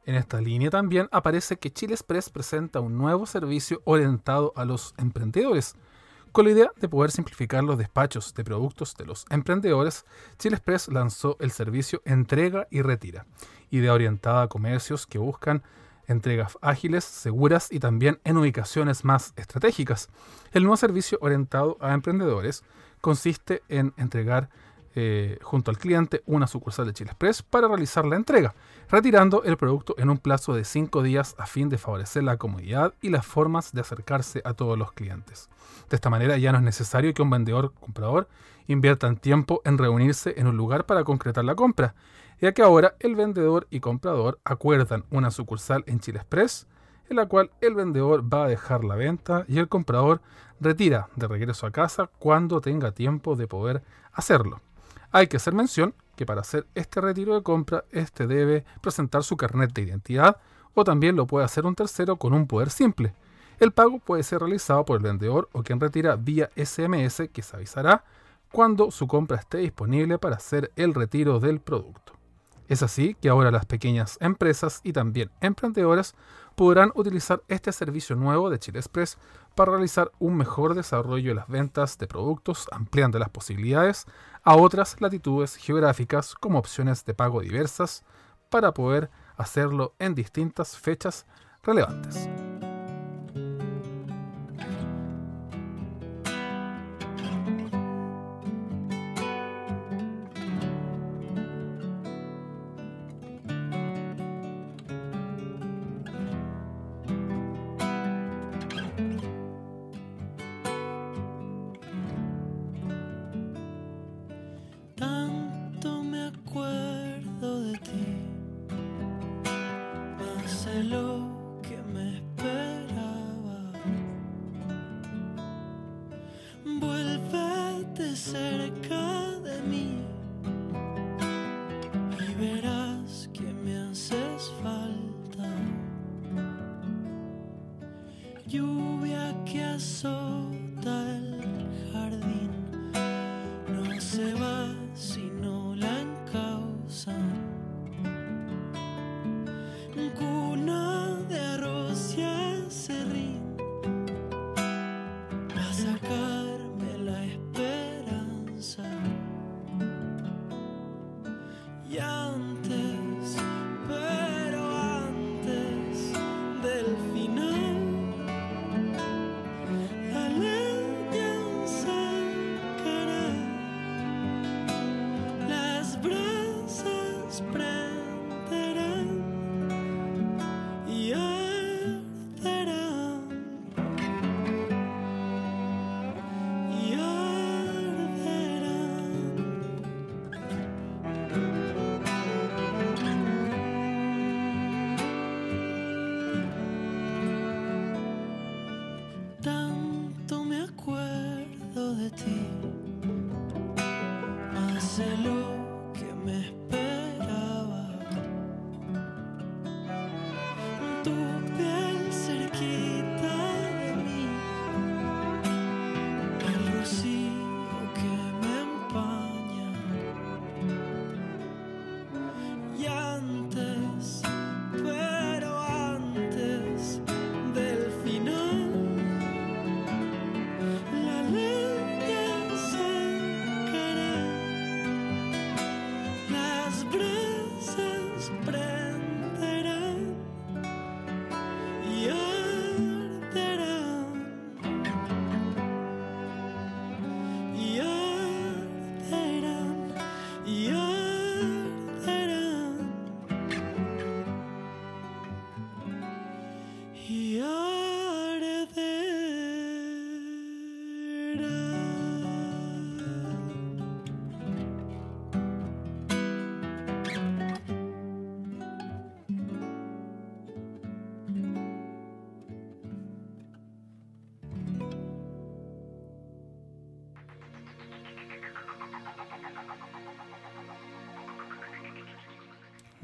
En 0.04 0.16
esta 0.16 0.40
línea 0.40 0.68
también 0.68 1.08
aparece 1.12 1.56
que 1.58 1.72
Chile 1.72 1.94
Express 1.94 2.28
presenta 2.28 2.80
un 2.80 2.98
nuevo 2.98 3.24
servicio 3.24 3.82
orientado 3.84 4.52
a 4.56 4.64
los 4.64 4.94
emprendedores. 4.98 5.76
Con 6.32 6.46
la 6.46 6.52
idea 6.52 6.72
de 6.80 6.88
poder 6.88 7.10
simplificar 7.10 7.62
los 7.62 7.76
despachos 7.76 8.32
de 8.32 8.42
productos 8.42 8.96
de 8.96 9.04
los 9.04 9.26
emprendedores, 9.28 10.06
Chile 10.38 10.56
Express 10.56 10.88
lanzó 10.88 11.36
el 11.40 11.50
servicio 11.50 12.00
Entrega 12.06 12.66
y 12.70 12.80
Retira, 12.80 13.26
idea 13.70 13.92
orientada 13.92 14.40
a 14.40 14.48
comercios 14.48 15.06
que 15.06 15.18
buscan 15.18 15.62
entregas 16.06 16.56
ágiles, 16.62 17.04
seguras 17.04 17.70
y 17.70 17.80
también 17.80 18.18
en 18.24 18.38
ubicaciones 18.38 19.04
más 19.04 19.34
estratégicas. 19.36 20.08
El 20.52 20.62
nuevo 20.62 20.78
servicio 20.78 21.18
orientado 21.20 21.76
a 21.82 21.92
emprendedores 21.92 22.64
consiste 23.02 23.62
en 23.68 23.92
entregar 23.98 24.48
eh, 24.94 25.38
junto 25.42 25.70
al 25.70 25.78
cliente 25.78 26.22
una 26.26 26.46
sucursal 26.46 26.86
de 26.86 26.92
Chile 26.92 27.10
Express 27.10 27.42
para 27.42 27.68
realizar 27.68 28.04
la 28.04 28.16
entrega, 28.16 28.54
retirando 28.90 29.42
el 29.44 29.56
producto 29.56 29.94
en 29.98 30.10
un 30.10 30.18
plazo 30.18 30.54
de 30.54 30.64
5 30.64 31.02
días 31.02 31.34
a 31.38 31.46
fin 31.46 31.68
de 31.68 31.78
favorecer 31.78 32.24
la 32.24 32.36
comodidad 32.36 32.94
y 33.00 33.08
las 33.08 33.24
formas 33.24 33.72
de 33.72 33.80
acercarse 33.80 34.42
a 34.44 34.54
todos 34.54 34.78
los 34.78 34.92
clientes. 34.92 35.48
De 35.88 35.96
esta 35.96 36.10
manera 36.10 36.36
ya 36.36 36.52
no 36.52 36.58
es 36.58 36.64
necesario 36.64 37.14
que 37.14 37.22
un 37.22 37.30
vendedor 37.30 37.72
comprador 37.80 38.28
inviertan 38.66 39.16
tiempo 39.16 39.62
en 39.64 39.78
reunirse 39.78 40.34
en 40.36 40.46
un 40.46 40.56
lugar 40.56 40.86
para 40.86 41.04
concretar 41.04 41.44
la 41.44 41.54
compra, 41.54 41.94
ya 42.40 42.52
que 42.52 42.62
ahora 42.62 42.94
el 43.00 43.14
vendedor 43.14 43.66
y 43.70 43.80
comprador 43.80 44.40
acuerdan 44.44 45.04
una 45.10 45.30
sucursal 45.30 45.84
en 45.86 46.00
Chile 46.00 46.18
Express, 46.18 46.66
en 47.08 47.16
la 47.16 47.26
cual 47.26 47.50
el 47.60 47.74
vendedor 47.74 48.22
va 48.22 48.44
a 48.44 48.48
dejar 48.48 48.84
la 48.84 48.96
venta 48.96 49.44
y 49.48 49.58
el 49.58 49.68
comprador 49.68 50.20
retira 50.60 51.08
de 51.16 51.28
regreso 51.28 51.66
a 51.66 51.70
casa 51.70 52.10
cuando 52.18 52.60
tenga 52.60 52.92
tiempo 52.92 53.36
de 53.36 53.46
poder 53.46 53.82
hacerlo. 54.12 54.60
Hay 55.12 55.26
que 55.26 55.36
hacer 55.36 55.52
mención 55.52 55.94
que 56.16 56.24
para 56.24 56.40
hacer 56.40 56.66
este 56.74 57.02
retiro 57.02 57.34
de 57.34 57.42
compra, 57.42 57.84
este 57.92 58.26
debe 58.26 58.64
presentar 58.80 59.22
su 59.22 59.36
carnet 59.36 59.72
de 59.74 59.82
identidad 59.82 60.38
o 60.72 60.84
también 60.84 61.16
lo 61.16 61.26
puede 61.26 61.44
hacer 61.44 61.66
un 61.66 61.74
tercero 61.74 62.16
con 62.16 62.32
un 62.32 62.46
poder 62.46 62.70
simple. 62.70 63.14
El 63.60 63.72
pago 63.72 63.98
puede 63.98 64.22
ser 64.22 64.40
realizado 64.40 64.86
por 64.86 64.96
el 64.96 65.02
vendedor 65.02 65.50
o 65.52 65.62
quien 65.62 65.80
retira 65.80 66.16
vía 66.16 66.50
SMS 66.56 67.28
que 67.30 67.42
se 67.42 67.56
avisará 67.56 68.04
cuando 68.50 68.90
su 68.90 69.06
compra 69.06 69.36
esté 69.36 69.58
disponible 69.58 70.18
para 70.18 70.36
hacer 70.36 70.72
el 70.76 70.94
retiro 70.94 71.40
del 71.40 71.60
producto. 71.60 72.14
Es 72.68 72.82
así 72.82 73.14
que 73.20 73.28
ahora 73.28 73.50
las 73.50 73.66
pequeñas 73.66 74.16
empresas 74.20 74.80
y 74.82 74.94
también 74.94 75.30
emprendedores 75.42 76.14
podrán 76.54 76.90
utilizar 76.94 77.42
este 77.48 77.70
servicio 77.70 78.16
nuevo 78.16 78.48
de 78.48 78.58
Chile 78.58 78.78
Express 78.78 79.18
para 79.54 79.72
realizar 79.72 80.10
un 80.18 80.36
mejor 80.36 80.74
desarrollo 80.74 81.30
de 81.30 81.34
las 81.34 81.48
ventas 81.48 81.98
de 81.98 82.06
productos, 82.06 82.68
ampliando 82.72 83.18
las 83.18 83.28
posibilidades 83.28 84.06
a 84.42 84.56
otras 84.56 85.00
latitudes 85.00 85.56
geográficas 85.56 86.34
como 86.34 86.58
opciones 86.58 87.04
de 87.04 87.14
pago 87.14 87.40
diversas 87.40 88.04
para 88.48 88.74
poder 88.74 89.10
hacerlo 89.36 89.94
en 89.98 90.14
distintas 90.14 90.76
fechas 90.76 91.26
relevantes. 91.62 92.28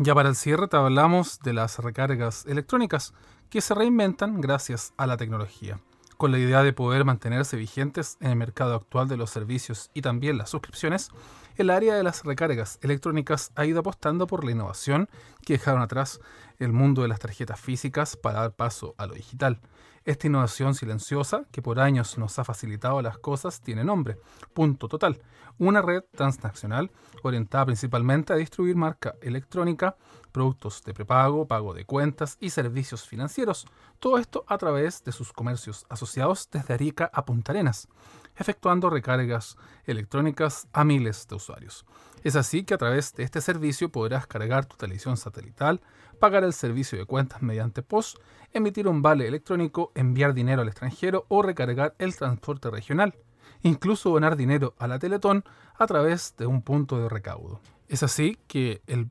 Ya 0.01 0.15
para 0.15 0.29
el 0.29 0.37
cierre 0.37 0.69
hablamos 0.71 1.41
de 1.41 1.53
las 1.53 1.81
recargas 1.81 2.47
electrónicas 2.47 3.15
que 3.51 3.61
se 3.61 3.75
reinventan 3.75 4.41
gracias 4.41 4.93
a 4.97 5.09
la 5.09 5.17
tecnología. 5.17 5.81
con 6.17 6.33
la 6.33 6.39
idea 6.39 6.65
de 6.65 6.73
poder 6.73 7.05
mantenerse 7.05 7.57
vigentes 7.57 8.17
en 8.21 8.31
el 8.31 8.37
mercado 8.37 8.75
actual 8.75 9.07
de 9.07 9.17
los 9.17 9.31
servicios 9.31 9.89
y 9.95 10.03
también 10.03 10.37
las 10.37 10.51
suscripciones, 10.51 11.11
el 11.57 11.71
área 11.71 11.95
de 11.95 12.03
las 12.03 12.25
recargas 12.25 12.81
electrónicas 12.83 13.53
ha 13.55 13.65
ido 13.65 13.81
apostando 13.81 14.27
por 14.27 14.45
la 14.45 14.51
innovación 14.51 15.09
que 15.47 15.53
dejaron 15.53 15.81
atrás 15.81 16.21
el 16.59 16.73
mundo 16.73 17.03
de 17.03 17.09
las 17.09 17.21
tarjetas 17.21 17.61
físicas 17.61 18.17
para 18.17 18.41
dar 18.41 18.57
paso 18.57 18.97
a 18.99 19.07
lo 19.07 19.15
digital. 19.15 19.61
Esta 20.09 20.27
innovación 20.27 20.75
silenciosa, 20.75 21.45
que 21.53 21.61
por 21.61 21.79
años 21.79 22.17
nos 22.17 22.39
ha 22.39 22.45
facilitado 22.45 23.03
las 23.03 23.19
cosas, 23.19 23.61
tiene 23.61 23.85
nombre, 23.85 24.19
Punto 24.55 24.89
Total, 24.89 25.21
una 25.59 25.83
red 25.83 26.03
transnacional 26.17 26.91
orientada 27.23 27.67
principalmente 27.67 28.33
a 28.33 28.37
distribuir 28.37 28.75
marca 28.75 29.17
electrónica, 29.21 29.97
productos 30.33 30.83
de 30.83 30.95
prepago, 30.95 31.47
pago 31.47 31.75
de 31.75 31.85
cuentas 31.85 32.39
y 32.41 32.49
servicios 32.49 33.07
financieros, 33.07 33.67
todo 33.99 34.17
esto 34.17 34.47
a 34.49 34.57
través 34.57 35.05
de 35.05 35.13
sus 35.13 35.31
comercios 35.31 35.85
asociados 35.91 36.49
desde 36.51 36.73
Arica 36.73 37.11
a 37.13 37.27
Punta 37.27 37.53
Arenas, 37.53 37.87
efectuando 38.35 38.89
recargas 38.89 39.59
electrónicas 39.85 40.69
a 40.73 40.85
miles 40.85 41.29
de 41.29 41.35
usuarios. 41.35 41.85
Es 42.25 42.37
así 42.37 42.65
que 42.65 42.75
a 42.75 42.79
través 42.79 43.15
de 43.15 43.23
este 43.23 43.41
servicio 43.41 43.91
podrás 43.91 44.27
cargar 44.27 44.67
tu 44.67 44.77
televisión 44.77 45.17
satelital, 45.17 45.81
pagar 46.19 46.45
el 46.45 46.53
servicio 46.53 46.99
de 46.99 47.05
cuentas 47.05 47.43
mediante 47.43 47.83
POS, 47.83 48.19
emitir 48.53 48.89
un 48.89 49.03
vale 49.03 49.27
electrónico, 49.27 49.93
enviar 49.95 50.35
dinero 50.35 50.63
al 50.63 50.69
extranjero 50.69 51.27
o 51.29 51.43
recargar 51.43 51.95
el 51.99 52.17
transporte 52.17 52.71
regional, 52.71 53.15
incluso 53.63 54.11
donar 54.11 54.37
dinero 54.37 54.75
a 54.79 54.89
la 54.89 54.99
Teletón 54.99 55.45
a 55.77 55.87
través 55.87 56.35
de 56.37 56.47
un 56.47 56.63
punto 56.63 56.99
de 57.01 57.09
recaudo. 57.09 57.61
Es 57.89 58.03
así 58.03 58.39
que 58.49 58.83
el 58.87 59.09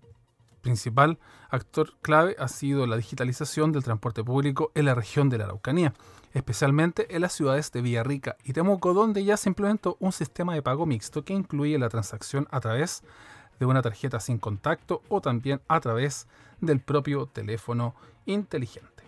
principal 0.62 1.18
actor 1.50 1.94
clave 2.02 2.36
ha 2.40 2.50
sido 2.50 2.86
la 2.88 2.98
digitalización 2.98 3.72
del 3.72 3.84
transporte 3.84 4.24
público 4.24 4.72
en 4.76 4.86
la 4.86 4.96
región 4.96 5.30
de 5.30 5.38
la 5.38 5.46
Araucanía, 5.46 5.94
especialmente 6.34 7.16
en 7.16 7.22
las 7.22 7.34
ciudades 7.34 7.72
de 7.72 7.82
Villarrica 7.82 8.38
y 8.44 8.54
Temuco, 8.54 8.94
donde 8.94 9.24
ya 9.24 9.38
se 9.38 9.50
implementó 9.50 9.98
un 10.00 10.12
sistema 10.12 10.54
de 10.54 10.62
pago 10.62 10.86
mixto 10.86 11.24
que 11.24 11.34
incluye 11.34 11.78
la 11.78 11.90
transacción 11.90 12.48
a 12.52 12.60
través 12.60 13.04
de 13.60 13.66
una 13.66 13.82
tarjeta 13.82 14.20
sin 14.20 14.38
contacto 14.38 15.02
o 15.10 15.22
también 15.22 15.62
a 15.68 15.80
través 15.80 16.28
del 16.62 16.80
propio 16.80 17.26
teléfono 17.28 17.96
inteligente. 18.26 19.04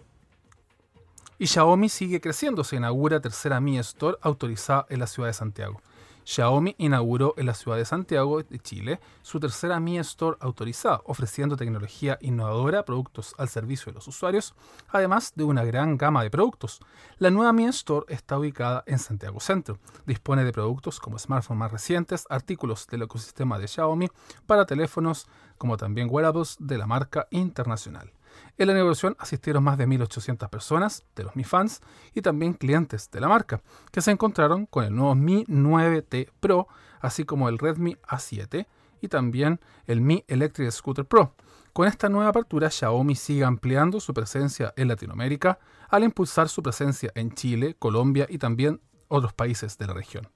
Y 1.37 1.47
Xiaomi 1.47 1.87
sigue 1.87 2.19
creciendo, 2.19 2.63
se 2.63 2.75
inaugura 2.75 3.21
tercera 3.21 3.61
Mi 3.61 3.77
Store 3.79 4.17
autorizada 4.21 4.85
en 4.89 4.99
la 4.99 5.07
ciudad 5.07 5.29
de 5.29 5.33
Santiago. 5.33 5.81
Xiaomi 6.29 6.75
inauguró 6.77 7.33
en 7.37 7.47
la 7.47 7.55
ciudad 7.55 7.77
de 7.77 7.85
Santiago 7.85 8.43
de 8.43 8.59
Chile 8.59 8.99
su 9.23 9.39
tercera 9.39 9.79
Mi 9.79 9.97
Store 9.97 10.37
autorizada, 10.41 11.01
ofreciendo 11.05 11.57
tecnología 11.57 12.19
innovadora, 12.21 12.85
productos 12.85 13.33
al 13.39 13.49
servicio 13.49 13.87
de 13.87 13.95
los 13.95 14.07
usuarios, 14.07 14.53
además 14.89 15.33
de 15.35 15.43
una 15.43 15.63
gran 15.63 15.97
gama 15.97 16.21
de 16.21 16.29
productos. 16.29 16.81
La 17.17 17.31
nueva 17.31 17.51
Mi 17.51 17.65
Store 17.65 18.05
está 18.09 18.37
ubicada 18.37 18.83
en 18.85 18.99
Santiago 18.99 19.39
Centro. 19.39 19.79
Dispone 20.05 20.43
de 20.43 20.53
productos 20.53 20.99
como 20.99 21.17
smartphones 21.17 21.57
más 21.57 21.71
recientes, 21.71 22.25
artículos 22.29 22.85
del 22.85 23.01
ecosistema 23.01 23.57
de 23.57 23.67
Xiaomi 23.67 24.09
para 24.45 24.67
teléfonos, 24.67 25.25
como 25.57 25.77
también 25.77 26.09
wearables 26.11 26.57
de 26.59 26.77
la 26.77 26.85
marca 26.85 27.27
internacional. 27.31 28.11
En 28.59 28.67
la 28.67 28.73
inauguración 28.73 29.15
asistieron 29.19 29.63
más 29.63 29.77
de 29.77 29.87
1.800 29.87 30.49
personas 30.49 31.05
de 31.15 31.23
los 31.23 31.33
Mi 31.37 31.45
Fans 31.45 31.79
y 32.13 32.21
también 32.21 32.51
clientes 32.51 33.09
de 33.09 33.21
la 33.21 33.29
marca, 33.29 33.61
que 33.89 34.01
se 34.01 34.11
encontraron 34.11 34.65
con 34.65 34.83
el 34.83 34.93
nuevo 34.93 35.15
Mi 35.15 35.45
9T 35.45 36.29
Pro, 36.41 36.67
así 36.99 37.23
como 37.23 37.47
el 37.47 37.57
Redmi 37.57 37.95
A7 38.05 38.67
y 38.99 39.07
también 39.07 39.61
el 39.87 40.01
Mi 40.01 40.25
Electric 40.27 40.71
Scooter 40.71 41.05
Pro. 41.05 41.35
Con 41.71 41.87
esta 41.87 42.09
nueva 42.09 42.31
apertura, 42.31 42.69
Xiaomi 42.69 43.15
sigue 43.15 43.45
ampliando 43.45 44.01
su 44.01 44.13
presencia 44.13 44.73
en 44.75 44.89
Latinoamérica 44.89 45.57
al 45.87 46.03
impulsar 46.03 46.49
su 46.49 46.61
presencia 46.61 47.13
en 47.15 47.31
Chile, 47.31 47.77
Colombia 47.79 48.27
y 48.27 48.39
también 48.39 48.81
otros 49.07 49.31
países 49.31 49.77
de 49.77 49.87
la 49.87 49.93
región. 49.93 50.27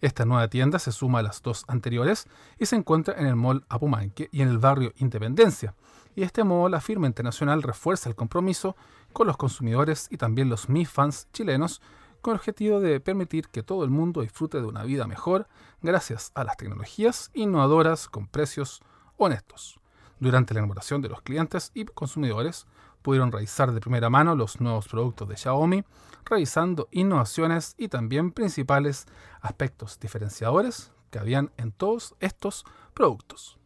Esta 0.00 0.24
nueva 0.24 0.48
tienda 0.48 0.78
se 0.78 0.92
suma 0.92 1.18
a 1.18 1.22
las 1.22 1.42
dos 1.42 1.66
anteriores 1.68 2.26
y 2.58 2.64
se 2.64 2.76
encuentra 2.76 3.16
en 3.18 3.26
el 3.26 3.36
Mall 3.36 3.66
Apumanque 3.68 4.30
y 4.32 4.40
en 4.40 4.48
el 4.48 4.56
barrio 4.56 4.94
Independencia. 4.96 5.74
Y 6.16 6.20
de 6.20 6.26
este 6.26 6.44
modo 6.44 6.70
la 6.70 6.80
firma 6.80 7.06
internacional 7.06 7.62
refuerza 7.62 8.08
el 8.08 8.16
compromiso 8.16 8.74
con 9.12 9.26
los 9.26 9.36
consumidores 9.36 10.08
y 10.10 10.16
también 10.16 10.48
los 10.48 10.70
Mi 10.70 10.86
fans 10.86 11.28
chilenos 11.32 11.82
con 12.22 12.32
el 12.32 12.38
objetivo 12.38 12.80
de 12.80 13.00
permitir 13.00 13.48
que 13.50 13.62
todo 13.62 13.84
el 13.84 13.90
mundo 13.90 14.22
disfrute 14.22 14.58
de 14.58 14.66
una 14.66 14.82
vida 14.82 15.06
mejor 15.06 15.46
gracias 15.82 16.32
a 16.34 16.42
las 16.42 16.56
tecnologías 16.56 17.30
innovadoras 17.34 18.08
con 18.08 18.28
precios 18.28 18.80
honestos. 19.18 19.78
Durante 20.18 20.54
la 20.54 20.60
inauguración 20.60 21.02
de 21.02 21.10
los 21.10 21.20
clientes 21.20 21.70
y 21.74 21.84
consumidores 21.84 22.66
pudieron 23.02 23.30
revisar 23.30 23.72
de 23.72 23.80
primera 23.80 24.08
mano 24.08 24.34
los 24.34 24.58
nuevos 24.58 24.88
productos 24.88 25.28
de 25.28 25.36
Xiaomi, 25.36 25.84
revisando 26.24 26.88
innovaciones 26.92 27.74
y 27.76 27.88
también 27.88 28.32
principales 28.32 29.06
aspectos 29.42 30.00
diferenciadores 30.00 30.92
que 31.10 31.18
habían 31.18 31.52
en 31.58 31.72
todos 31.72 32.14
estos 32.20 32.64
productos. 32.94 33.58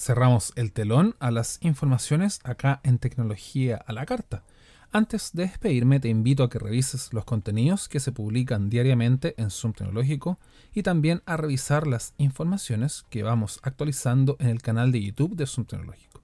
Cerramos 0.00 0.54
el 0.56 0.72
telón 0.72 1.14
a 1.18 1.30
las 1.30 1.58
informaciones 1.60 2.40
acá 2.42 2.80
en 2.84 2.98
Tecnología 2.98 3.76
a 3.86 3.92
la 3.92 4.06
Carta. 4.06 4.44
Antes 4.92 5.32
de 5.34 5.42
despedirme 5.42 6.00
te 6.00 6.08
invito 6.08 6.42
a 6.42 6.48
que 6.48 6.58
revises 6.58 7.12
los 7.12 7.26
contenidos 7.26 7.86
que 7.86 8.00
se 8.00 8.10
publican 8.10 8.70
diariamente 8.70 9.34
en 9.36 9.50
Zoom 9.50 9.74
Tecnológico 9.74 10.38
y 10.72 10.84
también 10.84 11.20
a 11.26 11.36
revisar 11.36 11.86
las 11.86 12.14
informaciones 12.16 13.04
que 13.10 13.22
vamos 13.22 13.60
actualizando 13.62 14.38
en 14.40 14.48
el 14.48 14.62
canal 14.62 14.90
de 14.90 15.02
YouTube 15.02 15.36
de 15.36 15.46
Zoom 15.46 15.66
Tecnológico. 15.66 16.22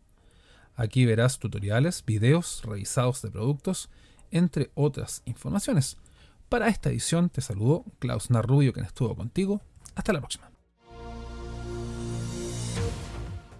Aquí 0.74 1.04
verás 1.04 1.38
tutoriales, 1.38 2.02
videos 2.02 2.62
revisados 2.64 3.20
de 3.20 3.30
productos, 3.30 3.90
entre 4.30 4.70
otras 4.74 5.20
informaciones. 5.26 5.98
Para 6.48 6.68
esta 6.68 6.88
edición 6.88 7.28
te 7.28 7.42
saludo 7.42 7.84
Klaus 7.98 8.30
Narrubio, 8.30 8.72
quien 8.72 8.86
estuvo 8.86 9.14
contigo. 9.14 9.60
Hasta 9.94 10.14
la 10.14 10.20
próxima. 10.20 10.55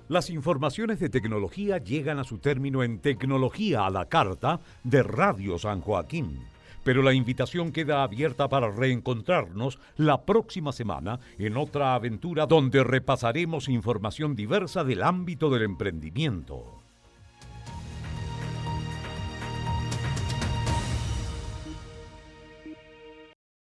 Las 0.08 0.30
informaciones 0.30 1.00
de 1.00 1.08
tecnología 1.08 1.78
llegan 1.78 2.20
a 2.20 2.24
su 2.24 2.38
término 2.38 2.84
en 2.84 3.00
Tecnología 3.00 3.86
a 3.86 3.90
la 3.90 4.06
Carta 4.06 4.60
de 4.84 5.02
Radio 5.02 5.58
San 5.58 5.80
Joaquín. 5.80 6.44
Pero 6.84 7.02
la 7.02 7.12
invitación 7.12 7.72
queda 7.72 8.04
abierta 8.04 8.48
para 8.48 8.70
reencontrarnos 8.70 9.80
la 9.96 10.24
próxima 10.24 10.70
semana 10.70 11.18
en 11.38 11.56
otra 11.56 11.96
aventura 11.96 12.46
donde 12.46 12.84
repasaremos 12.84 13.68
información 13.68 14.36
diversa 14.36 14.84
del 14.84 15.02
ámbito 15.02 15.50
del 15.50 15.62
emprendimiento. 15.62 16.85